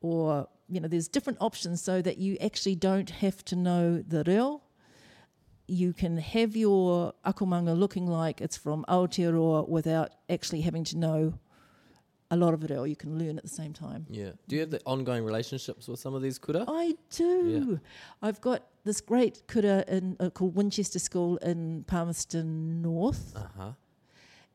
Or, 0.00 0.48
you 0.68 0.80
know, 0.80 0.88
there's 0.88 1.08
different 1.08 1.38
options 1.40 1.82
so 1.82 2.00
that 2.02 2.18
you 2.18 2.36
actually 2.40 2.74
don't 2.74 3.10
have 3.10 3.44
to 3.46 3.56
know 3.56 4.02
the 4.06 4.24
reo. 4.26 4.62
You 5.66 5.92
can 5.92 6.18
have 6.18 6.56
your 6.56 7.14
akomanga 7.24 7.76
looking 7.78 8.06
like 8.06 8.40
it's 8.40 8.56
from 8.56 8.84
Aotearoa 8.88 9.68
without 9.68 10.10
actually 10.28 10.60
having 10.62 10.84
to 10.84 10.98
know 10.98 11.34
a 12.30 12.36
lot 12.36 12.54
of 12.54 12.64
it 12.64 12.70
or 12.70 12.86
you 12.86 12.96
can 12.96 13.18
learn 13.18 13.38
at 13.38 13.44
the 13.44 13.50
same 13.50 13.72
time. 13.72 14.06
Yeah. 14.10 14.32
Do 14.48 14.56
you 14.56 14.60
have 14.60 14.70
the 14.70 14.80
ongoing 14.84 15.24
relationships 15.24 15.88
with 15.88 16.00
some 16.00 16.14
of 16.14 16.22
these 16.22 16.38
kura? 16.38 16.64
I 16.66 16.94
do. 17.10 17.80
I've 18.22 18.40
got 18.40 18.64
this 18.84 19.00
great 19.00 19.42
kura 19.46 19.84
in, 19.88 20.16
uh, 20.20 20.30
called 20.30 20.54
Winchester 20.54 20.98
School 20.98 21.36
in 21.38 21.84
Palmerston 21.86 22.82
North. 22.82 23.32
Uh 23.36 23.46
huh. 23.56 23.72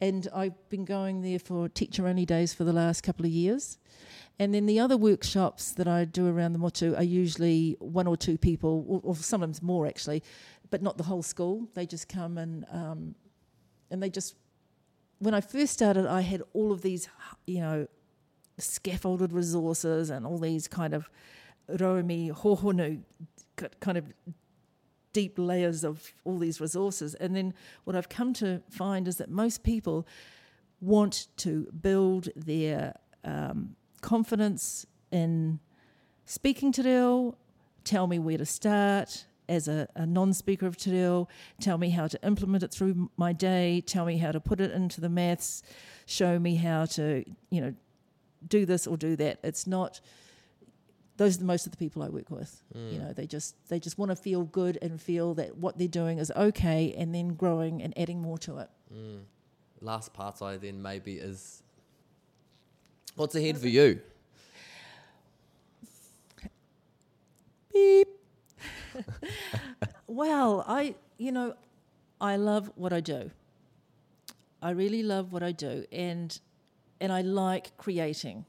And 0.02 0.28
I've 0.34 0.70
been 0.70 0.86
going 0.86 1.22
there 1.22 1.40
for 1.40 1.68
teacher 1.68 2.08
only 2.08 2.26
days 2.26 2.54
for 2.54 2.64
the 2.64 2.72
last 2.74 3.02
couple 3.02 3.26
of 3.26 3.32
years. 3.32 3.78
And 4.40 4.54
then 4.54 4.66
the 4.66 4.80
other 4.80 4.96
workshops 4.96 5.72
that 5.74 5.88
I 5.88 6.06
do 6.06 6.28
around 6.28 6.54
the 6.54 6.60
motu 6.60 6.96
are 6.96 7.04
usually 7.04 7.76
one 7.80 8.08
or 8.08 8.16
two 8.16 8.38
people, 8.38 8.86
or, 8.88 9.02
or 9.04 9.16
sometimes 9.16 9.62
more 9.62 9.86
actually, 9.86 10.24
but 10.70 10.82
not 10.82 10.98
the 10.98 11.04
whole 11.04 11.22
school. 11.22 11.68
They 11.74 11.86
just 11.86 12.08
come 12.08 12.38
and 12.38 12.66
um, 12.72 13.16
and 13.92 14.02
they 14.02 14.10
just. 14.10 14.36
When 15.18 15.34
I 15.34 15.42
first 15.42 15.74
started, 15.74 16.06
I 16.06 16.22
had 16.22 16.42
all 16.54 16.72
of 16.72 16.82
these, 16.82 17.10
you 17.46 17.60
know, 17.60 17.88
scaffolded 18.58 19.34
resources 19.34 20.10
and 20.10 20.26
all 20.26 20.38
these 20.38 20.70
kind 20.70 20.94
of 20.94 21.10
rauemi 21.70 22.32
hohonu 22.32 23.02
kind 23.82 23.98
of 23.98 24.06
deep 25.14 25.34
layers 25.38 25.84
of 25.84 26.14
all 26.24 26.38
these 26.38 26.62
resources. 26.62 27.16
And 27.16 27.36
then 27.36 27.54
what 27.84 27.96
I've 27.96 28.10
come 28.10 28.34
to 28.34 28.62
find 28.70 29.08
is 29.08 29.18
that 29.18 29.30
most 29.30 29.64
people 29.64 30.08
want 30.82 31.28
to 31.38 31.68
build 31.82 32.30
their 32.36 32.96
um, 33.24 33.76
confidence 34.02 34.86
in 35.12 35.60
speaking 36.26 36.72
te 36.72 36.84
reo, 36.84 37.36
tell 37.84 38.08
me 38.08 38.20
where 38.20 38.38
to 38.38 38.46
start 38.46 39.26
as 39.50 39.68
a, 39.68 39.88
a 39.96 40.06
non-speaker 40.06 40.68
of 40.68 40.78
te 40.78 40.92
reo, 40.92 41.28
tell 41.60 41.78
me 41.78 41.90
how 41.90 42.08
to 42.08 42.24
implement 42.24 42.64
it 42.64 42.72
through 42.72 43.10
my 43.18 43.34
day, 43.34 43.82
tell 43.82 44.06
me 44.06 44.18
how 44.18 44.32
to 44.32 44.40
put 44.40 44.62
it 44.62 44.72
into 44.72 45.02
the 45.02 45.10
maths, 45.10 45.64
show 46.06 46.38
me 46.38 46.56
how 46.56 46.86
to, 46.86 47.26
you 47.50 47.60
know, 47.60 47.74
do 48.48 48.66
this 48.66 48.88
or 48.88 48.96
do 48.96 49.16
that. 49.16 49.40
It's 49.44 49.68
not 49.68 50.00
those 51.20 51.36
are 51.36 51.40
the 51.40 51.46
most 51.46 51.66
of 51.66 51.74
the 51.74 51.78
people 51.78 52.02
I 52.02 52.08
work 52.08 52.32
with. 52.32 52.64
You 52.74 52.82
mm. 52.82 53.00
know, 53.02 53.14
they 53.14 53.28
just 53.28 53.54
they 53.68 53.78
just 53.78 53.98
want 53.98 54.10
to 54.10 54.16
feel 54.16 54.46
good 54.46 54.78
and 54.82 55.02
feel 55.02 55.34
that 55.34 55.58
what 55.58 55.78
they're 55.78 55.90
doing 55.90 56.18
is 56.18 56.32
okay, 56.32 56.96
and 56.98 57.14
then 57.14 57.34
growing 57.34 57.84
and 57.84 57.94
adding 58.00 58.22
more 58.22 58.38
to 58.40 58.60
it. 58.60 58.70
Mm. 58.92 59.24
Last 59.82 60.14
part 60.14 60.42
I 60.42 60.56
then 60.56 60.82
maybe 60.82 61.16
is 61.16 61.62
what's 63.16 63.36
ahead 63.36 63.58
for 63.58 63.68
you? 63.68 64.00
Beep. 67.74 68.08
well, 70.08 70.64
I 70.66 70.96
you 71.18 71.34
know, 71.34 71.54
I 72.22 72.38
love 72.38 72.72
what 72.76 72.94
I 72.94 73.02
do. 73.02 73.30
I 74.62 74.70
really 74.70 75.04
love 75.04 75.34
what 75.34 75.44
I 75.44 75.52
do, 75.52 75.84
and 75.92 76.40
and 77.02 77.12
I 77.12 77.24
like 77.24 77.76
creating, 77.76 78.46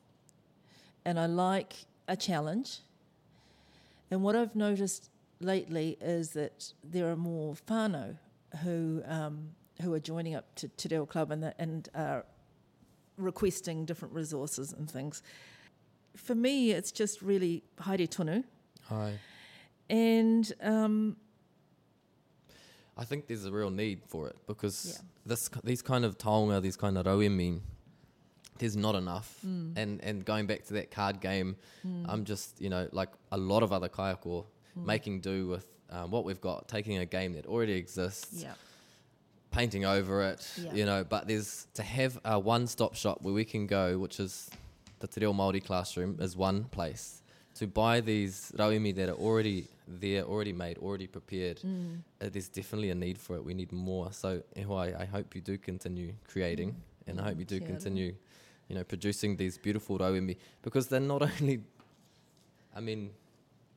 and 1.05 1.19
I 1.19 1.27
like 1.27 1.75
a 2.11 2.17
challenge. 2.17 2.81
And 4.11 4.23
what 4.23 4.35
I've 4.37 4.57
noticed 4.57 5.09
lately 5.41 5.97
is 6.01 6.31
that 6.31 6.73
there 6.85 7.11
are 7.11 7.17
more 7.17 7.55
whānau 7.69 8.17
who 8.63 9.03
um, 9.07 9.51
who 9.81 9.95
are 9.95 10.01
joining 10.01 10.35
up 10.35 10.55
to 10.57 10.69
Te 10.77 10.89
Reo 10.91 11.07
Club 11.07 11.31
and, 11.31 11.43
the, 11.43 11.55
and 11.59 11.89
are 11.95 12.27
requesting 13.17 13.87
different 13.87 14.13
resources 14.13 14.75
and 14.75 14.91
things. 14.91 15.23
For 16.17 16.35
me, 16.35 16.73
it's 16.73 16.93
just 16.93 17.23
really 17.23 17.63
haere 17.79 18.07
tonu. 18.07 18.45
Hi. 18.89 19.19
And 19.89 20.53
um, 20.61 21.17
I 22.99 23.05
think 23.05 23.27
there's 23.29 23.47
a 23.47 23.53
real 23.53 23.71
need 23.71 24.01
for 24.07 24.29
it 24.29 24.37
because 24.47 24.79
Yeah. 24.97 25.03
this 25.25 25.49
these 25.65 25.83
kind 25.83 26.05
of 26.05 26.19
taonga, 26.19 26.61
these 26.61 26.77
kind 26.77 26.99
of 26.99 27.07
rauemi, 27.07 27.61
there's 28.61 28.77
not 28.77 28.95
enough. 28.95 29.29
Mm. 29.45 29.73
And 29.77 30.05
and 30.05 30.25
going 30.25 30.47
back 30.47 30.65
to 30.67 30.75
that 30.75 30.91
card 30.91 31.21
game, 31.21 31.57
I'm 32.11 32.25
just 32.25 32.61
you 32.61 32.71
know 32.71 32.89
like 32.93 33.11
a 33.33 33.37
lot 33.37 33.63
of 33.63 33.73
other 33.73 33.89
kaiako 33.89 34.45
Mm. 34.79 34.87
making 34.87 35.21
do 35.21 35.49
with 35.49 35.67
um, 35.91 36.13
what 36.13 36.25
we've 36.25 36.41
got, 36.41 36.69
taking 36.69 36.99
a 36.99 37.05
game 37.05 37.33
that 37.33 37.45
already 37.47 37.73
exists, 37.73 38.45
painting 39.51 39.85
over 39.85 40.23
it, 40.31 40.49
you 40.73 40.85
know. 40.87 41.03
But 41.03 41.27
there's 41.27 41.67
to 41.75 41.83
have 41.83 42.21
a 42.25 42.39
one-stop 42.39 42.95
shop 42.95 43.19
where 43.23 43.35
we 43.35 43.45
can 43.45 43.67
go, 43.67 43.99
which 43.99 44.21
is 44.21 44.49
the 45.01 45.09
Te 45.09 45.21
Reo 45.23 45.33
Māori 45.33 45.63
classroom, 45.65 46.19
is 46.21 46.37
one 46.37 46.65
place 46.65 47.23
to 47.57 47.67
buy 47.67 48.01
these 48.01 48.53
rauemi 48.57 48.95
that 48.95 49.09
are 49.09 49.21
already 49.27 49.67
there, 49.89 50.23
already 50.23 50.53
made, 50.53 50.79
already 50.79 51.09
prepared. 51.09 51.59
Mm. 51.61 51.99
Uh, 52.23 52.29
there's 52.33 52.49
definitely 52.49 52.91
a 52.91 52.95
need 52.95 53.19
for 53.19 53.35
it. 53.37 53.45
We 53.45 53.55
need 53.55 53.73
more. 53.73 54.13
So, 54.13 54.43
I 54.57 55.05
hope 55.05 55.35
you 55.35 55.41
do 55.41 55.59
continue 55.59 56.13
creating, 56.29 56.77
and 57.09 57.21
I 57.21 57.25
hope 57.25 57.39
you 57.41 57.45
do 57.45 57.59
Kia 57.59 57.67
continue, 57.67 58.15
you 58.71 58.77
know, 58.77 58.85
producing 58.85 59.37
these 59.37 59.59
beautiful 59.59 59.99
rauemi 59.99 60.37
because 60.63 60.87
they're 60.87 61.01
not 61.01 61.23
only, 61.41 61.61
I 62.75 62.81
mean, 62.81 63.11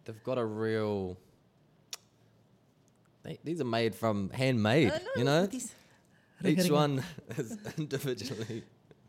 they've 0.06 0.24
got 0.24 0.38
a 0.38 0.46
real. 0.46 1.18
They, 3.24 3.40
these 3.44 3.60
are 3.60 3.66
made 3.66 3.96
from 3.96 4.30
handmade, 4.30 4.92
I 4.92 5.00
you 5.18 5.24
know. 5.24 5.50
Each 6.46 6.70
one 6.70 7.04
is 7.38 7.58
individually 7.78 8.64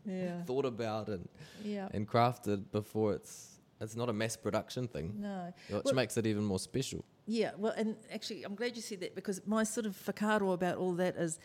yeah, 0.05 0.41
thought 0.43 0.65
about 0.65 1.09
and, 1.09 1.27
yeah. 1.63 1.89
and 1.93 2.07
crafted 2.07 2.71
before 2.71 3.13
it's 3.13 3.51
it's 3.81 3.95
not 3.95 4.07
a 4.09 4.13
mass 4.13 4.37
production 4.37 4.87
thing, 4.87 5.13
No, 5.19 5.53
which 5.69 5.83
Well- 5.83 5.93
makes 5.93 6.15
it 6.17 6.25
even 6.25 6.43
more 6.45 6.59
special. 6.59 7.03
yeah. 7.27 7.51
Well, 7.57 7.73
and 7.75 7.97
actually, 8.11 8.43
I'm 8.43 8.55
glad 8.55 8.75
you 8.77 8.81
said 8.81 9.01
that 9.01 9.13
because 9.15 9.41
my 9.45 9.63
sort 9.65 9.85
of 9.85 9.93
whakaaro 10.07 10.53
about 10.53 10.77
all 10.77 10.93
that 10.93 11.15
is 11.17 11.37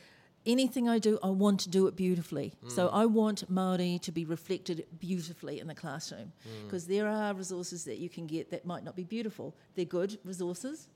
anything 0.47 0.89
I 0.89 0.99
do, 0.99 1.19
I 1.23 1.29
want 1.29 1.61
to 1.61 1.69
do 1.69 1.87
it 1.87 1.97
beautifully. 1.97 2.53
So 2.69 2.89
I 2.89 3.07
want 3.07 3.51
Māori 3.53 4.01
to 4.03 4.13
be 4.13 4.25
reflected 4.25 4.87
beautifully 4.99 5.61
in 5.61 5.67
the 5.67 5.75
classroom 5.75 6.33
because 6.67 6.87
there 6.87 7.07
are 7.09 7.35
resources 7.35 7.85
that 7.85 7.99
you 7.99 8.09
can 8.09 8.27
get 8.27 8.51
that 8.51 8.65
might 8.65 8.85
not 8.85 8.97
be 8.97 9.05
beautiful. 9.05 9.55
They're 9.75 9.85
good 9.85 10.19
resources, 10.25 10.89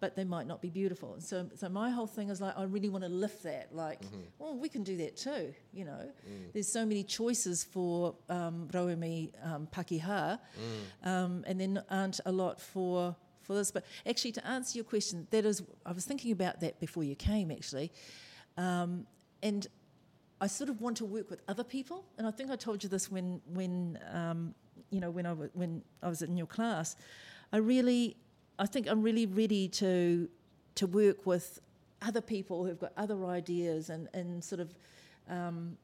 but 0.00 0.16
they 0.16 0.24
might 0.24 0.46
not 0.46 0.60
be 0.60 0.68
beautiful. 0.70 1.14
And 1.14 1.22
so, 1.22 1.48
so 1.54 1.68
my 1.68 1.90
whole 1.90 2.06
thing 2.08 2.28
is 2.30 2.40
like, 2.40 2.56
I 2.58 2.64
really 2.64 2.88
want 2.88 3.04
to 3.04 3.10
lift 3.10 3.42
that. 3.44 3.74
Like, 3.74 4.02
Mm-hmm. 4.02 4.20
well, 4.38 4.56
we 4.56 4.68
can 4.68 4.82
do 4.82 4.96
that 4.98 5.16
too. 5.16 5.54
You 5.72 5.84
know, 5.84 6.10
Mm. 6.28 6.52
there's 6.52 6.68
so 6.72 6.84
many 6.84 7.02
choices 7.04 7.62
for 7.64 8.14
um, 8.28 8.68
Rauemi 8.72 9.32
um, 9.44 9.68
Pākehā, 9.72 10.38
Mm. 11.02 11.08
um, 11.08 11.44
and 11.46 11.60
then 11.60 11.82
aren't 11.90 12.20
a 12.26 12.32
lot 12.32 12.60
for 12.60 13.16
for 13.42 13.54
this. 13.54 13.72
But 13.72 13.84
actually, 14.06 14.30
to 14.32 14.46
answer 14.46 14.78
your 14.78 14.84
question, 14.84 15.26
that 15.30 15.44
is, 15.44 15.62
I 15.84 15.90
was 15.92 16.04
thinking 16.04 16.30
about 16.30 16.60
that 16.60 16.78
before 16.78 17.02
you 17.02 17.16
came 17.16 17.50
actually, 17.50 17.90
um, 18.56 19.06
and 19.42 19.66
I 20.40 20.46
sort 20.46 20.70
of 20.70 20.80
want 20.80 20.96
to 20.98 21.04
work 21.04 21.30
with 21.30 21.40
other 21.48 21.64
people. 21.64 22.04
And 22.18 22.26
I 22.26 22.30
think 22.30 22.50
I 22.50 22.56
told 22.56 22.82
you 22.82 22.88
this 22.88 23.10
when 23.10 23.40
when 23.46 23.98
um, 24.12 24.54
you 24.90 25.00
know 25.00 25.10
when 25.10 25.26
I 25.26 25.30
w- 25.30 25.50
when 25.54 25.82
I 26.02 26.08
was 26.08 26.22
in 26.22 26.36
your 26.36 26.46
class. 26.46 26.96
I 27.52 27.58
really, 27.58 28.16
I 28.58 28.66
think 28.66 28.88
I'm 28.88 29.02
really 29.02 29.26
ready 29.26 29.68
to 29.68 30.28
to 30.76 30.86
work 30.86 31.26
with 31.26 31.60
other 32.00 32.20
people 32.20 32.64
who've 32.64 32.78
got 32.78 32.92
other 32.96 33.24
ideas 33.26 33.90
and 33.90 34.08
and 34.14 34.42
sort 34.42 34.60
of. 34.60 34.74
Um, 35.28 35.76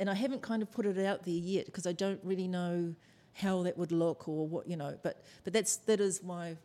and 0.00 0.10
I 0.10 0.14
haven't 0.14 0.42
kind 0.42 0.60
of 0.60 0.72
put 0.72 0.86
it 0.86 0.98
out 1.06 1.22
there 1.22 1.34
yet 1.34 1.66
because 1.66 1.86
I 1.86 1.92
don't 1.92 2.18
really 2.24 2.48
know 2.48 2.94
how 3.34 3.62
that 3.62 3.78
would 3.78 3.92
look 3.92 4.28
or 4.28 4.46
what 4.48 4.66
you 4.66 4.76
know. 4.76 4.98
But 5.02 5.22
but 5.44 5.52
that's 5.52 5.76
that 5.76 6.00
is 6.00 6.22
my 6.22 6.56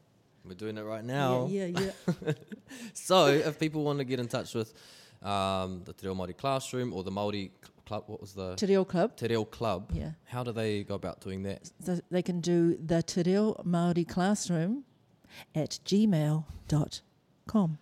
We're 0.45 0.53
doing 0.55 0.77
it 0.77 0.81
right 0.83 1.03
now. 1.03 1.47
yeah 1.49 1.65
yeah 1.65 1.91
yeah. 2.25 2.33
So, 2.93 3.27
if 3.27 3.59
people 3.59 3.83
want 3.83 3.99
to 3.99 4.05
get 4.05 4.19
in 4.19 4.27
touch 4.27 4.53
with 4.53 4.73
um, 5.21 5.81
the 5.85 5.93
Te 5.93 6.05
Reo 6.07 6.15
Māori 6.15 6.35
Classroom 6.37 6.93
or 6.93 7.03
the 7.03 7.11
Māori 7.11 7.51
Cl- 7.61 7.73
Club, 7.85 8.03
what 8.07 8.21
was 8.21 8.33
the 8.33 8.55
Te 8.55 8.67
Reo 8.67 8.85
Club. 8.85 9.15
Te 9.17 9.27
Reo 9.27 9.43
Club? 9.45 9.91
Yeah. 9.93 10.11
How 10.25 10.43
do 10.43 10.51
they 10.51 10.83
go 10.83 10.95
about 10.95 11.19
doing 11.21 11.43
that? 11.43 11.69
So 11.83 11.99
they 12.11 12.21
can 12.21 12.39
do 12.41 12.77
the 12.77 13.01
Te 13.01 13.23
Reo 13.23 13.55
Māori 13.65 14.07
Classroom 14.07 14.83
at 15.55 15.79
gmail.com. 15.85 17.77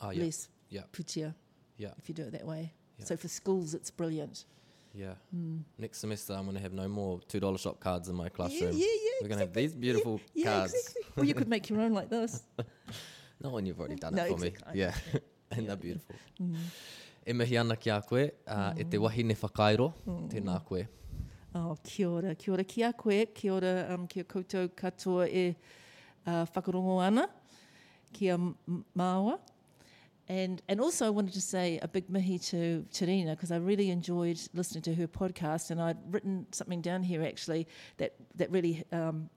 Oh 0.00 0.10
yeah. 0.10 0.24
less 0.24 0.48
Yeah. 0.68 0.82
pūtea 0.92 1.34
Yeah. 1.78 1.90
if 1.98 2.08
you 2.08 2.14
do 2.14 2.22
it 2.22 2.32
that 2.32 2.46
way. 2.46 2.72
Yeah. 2.98 3.04
So 3.06 3.16
for 3.16 3.28
schools, 3.28 3.74
it's 3.74 3.90
brilliant. 3.90 4.44
Yeah. 4.94 5.14
Mm. 5.34 5.60
Next 5.78 5.98
semester, 6.00 6.34
I'm 6.34 6.44
going 6.44 6.56
to 6.56 6.62
have 6.62 6.72
no 6.72 6.86
more 6.88 7.20
two 7.26 7.40
dollar 7.40 7.58
shop 7.58 7.80
cards 7.80 8.08
in 8.08 8.14
my 8.14 8.28
classroom. 8.28 8.72
Yeah, 8.72 8.86
yeah, 8.86 8.98
yeah. 9.04 9.10
We're 9.22 9.28
going 9.28 9.38
to 9.38 9.44
have 9.46 9.54
these 9.54 9.74
beautiful 9.74 10.20
yeah, 10.34 10.44
cards. 10.50 10.74
exactly. 10.74 11.02
Or 11.16 11.24
you 11.24 11.34
could 11.34 11.48
make 11.48 11.68
your 11.70 11.80
own 11.80 11.92
like 11.92 12.08
this. 12.10 12.42
No 13.42 13.50
one 13.50 13.66
you've 13.66 13.80
already 13.80 13.96
done 13.96 14.14
No, 14.14 14.22
it 14.24 14.28
for 14.38 14.44
exactly. 14.46 14.72
me. 14.74 14.80
Yeah. 14.80 14.94
and 15.50 15.66
they're 15.68 15.76
beautiful. 15.76 16.14
Mm. 16.40 16.56
E 17.26 17.32
mihi 17.32 17.56
ana 17.58 17.74
ki 17.76 17.90
a 17.90 18.00
koe, 18.02 18.30
uh, 18.46 18.72
e 18.78 18.84
te 18.84 18.98
wahine 18.98 19.34
whakairo, 19.34 19.92
Mm. 20.06 20.28
tēnā 20.30 20.64
koe. 20.64 20.86
Oh, 21.54 21.76
kia 21.82 22.08
ora, 22.08 22.34
kia 22.36 22.52
ora 22.54 22.62
ki 22.64 22.82
a 22.82 22.92
koe, 22.92 23.26
kia 23.34 23.52
ora 23.52 23.72
um, 23.94 24.06
kia 24.06 24.22
koutou 24.24 24.68
katoa 24.68 25.26
e 25.28 25.56
uh, 26.26 26.46
whakarongo 26.54 27.00
ana, 27.02 27.26
kia 28.12 28.36
māua. 28.96 29.38
And, 30.28 30.62
and 30.68 30.80
also 30.80 31.06
I 31.06 31.10
wanted 31.10 31.34
to 31.34 31.40
say 31.40 31.78
a 31.82 31.88
big 31.88 32.08
mihi 32.08 32.38
to 32.38 32.86
Terina 32.92 33.30
because 33.32 33.50
I 33.50 33.56
really 33.56 33.90
enjoyed 33.90 34.40
listening 34.54 34.82
to 34.82 34.94
her 34.94 35.06
podcast 35.06 35.70
and 35.70 35.80
I'd 35.80 35.98
written 36.10 36.46
something 36.52 36.80
down 36.80 37.02
here 37.02 37.22
actually 37.22 37.66
that, 37.98 38.14
that 38.36 38.50
really 38.50 38.84
um, 38.92 39.28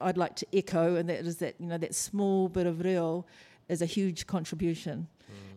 I'd 0.00 0.18
like 0.18 0.36
to 0.36 0.46
echo 0.52 0.96
and 0.96 1.08
that 1.08 1.20
is 1.26 1.38
that, 1.38 1.54
you 1.58 1.66
know, 1.66 1.78
that 1.78 1.94
small 1.94 2.48
bit 2.48 2.66
of 2.66 2.80
real 2.84 3.26
is 3.68 3.82
a 3.82 3.86
huge 3.86 4.26
contribution. 4.26 5.08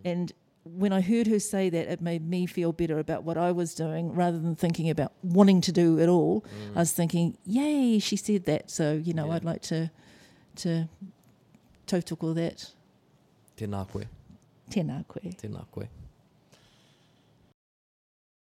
And 0.05 0.31
when 0.63 0.93
I 0.93 1.01
heard 1.01 1.27
her 1.27 1.39
say 1.39 1.69
that, 1.69 1.87
it 1.91 2.01
made 2.01 2.27
me 2.27 2.45
feel 2.45 2.71
better 2.71 2.99
about 2.99 3.23
what 3.23 3.37
I 3.37 3.51
was 3.51 3.73
doing 3.75 4.13
rather 4.13 4.39
than 4.39 4.55
thinking 4.55 4.89
about 4.89 5.11
wanting 5.23 5.61
to 5.61 5.71
do 5.71 5.99
it 5.99 6.07
all. 6.07 6.45
I 6.75 6.79
was 6.79 6.93
thinking, 6.93 7.37
yay, 7.45 7.99
she 7.99 8.15
said 8.15 8.45
that. 8.45 8.71
So, 8.71 8.93
you 8.93 9.13
know, 9.13 9.27
Yeah. 9.27 9.33
I'd 9.35 9.43
like 9.43 9.61
to, 9.63 9.91
to 10.57 10.87
tautoko 11.85 12.33
that. 12.35 12.71
Tēnā 13.57 13.85
koe. 13.91 14.03
Tēnā 14.69 15.01
koe. 15.09 15.33
Tēnā 15.41 15.65
koe. 15.73 15.87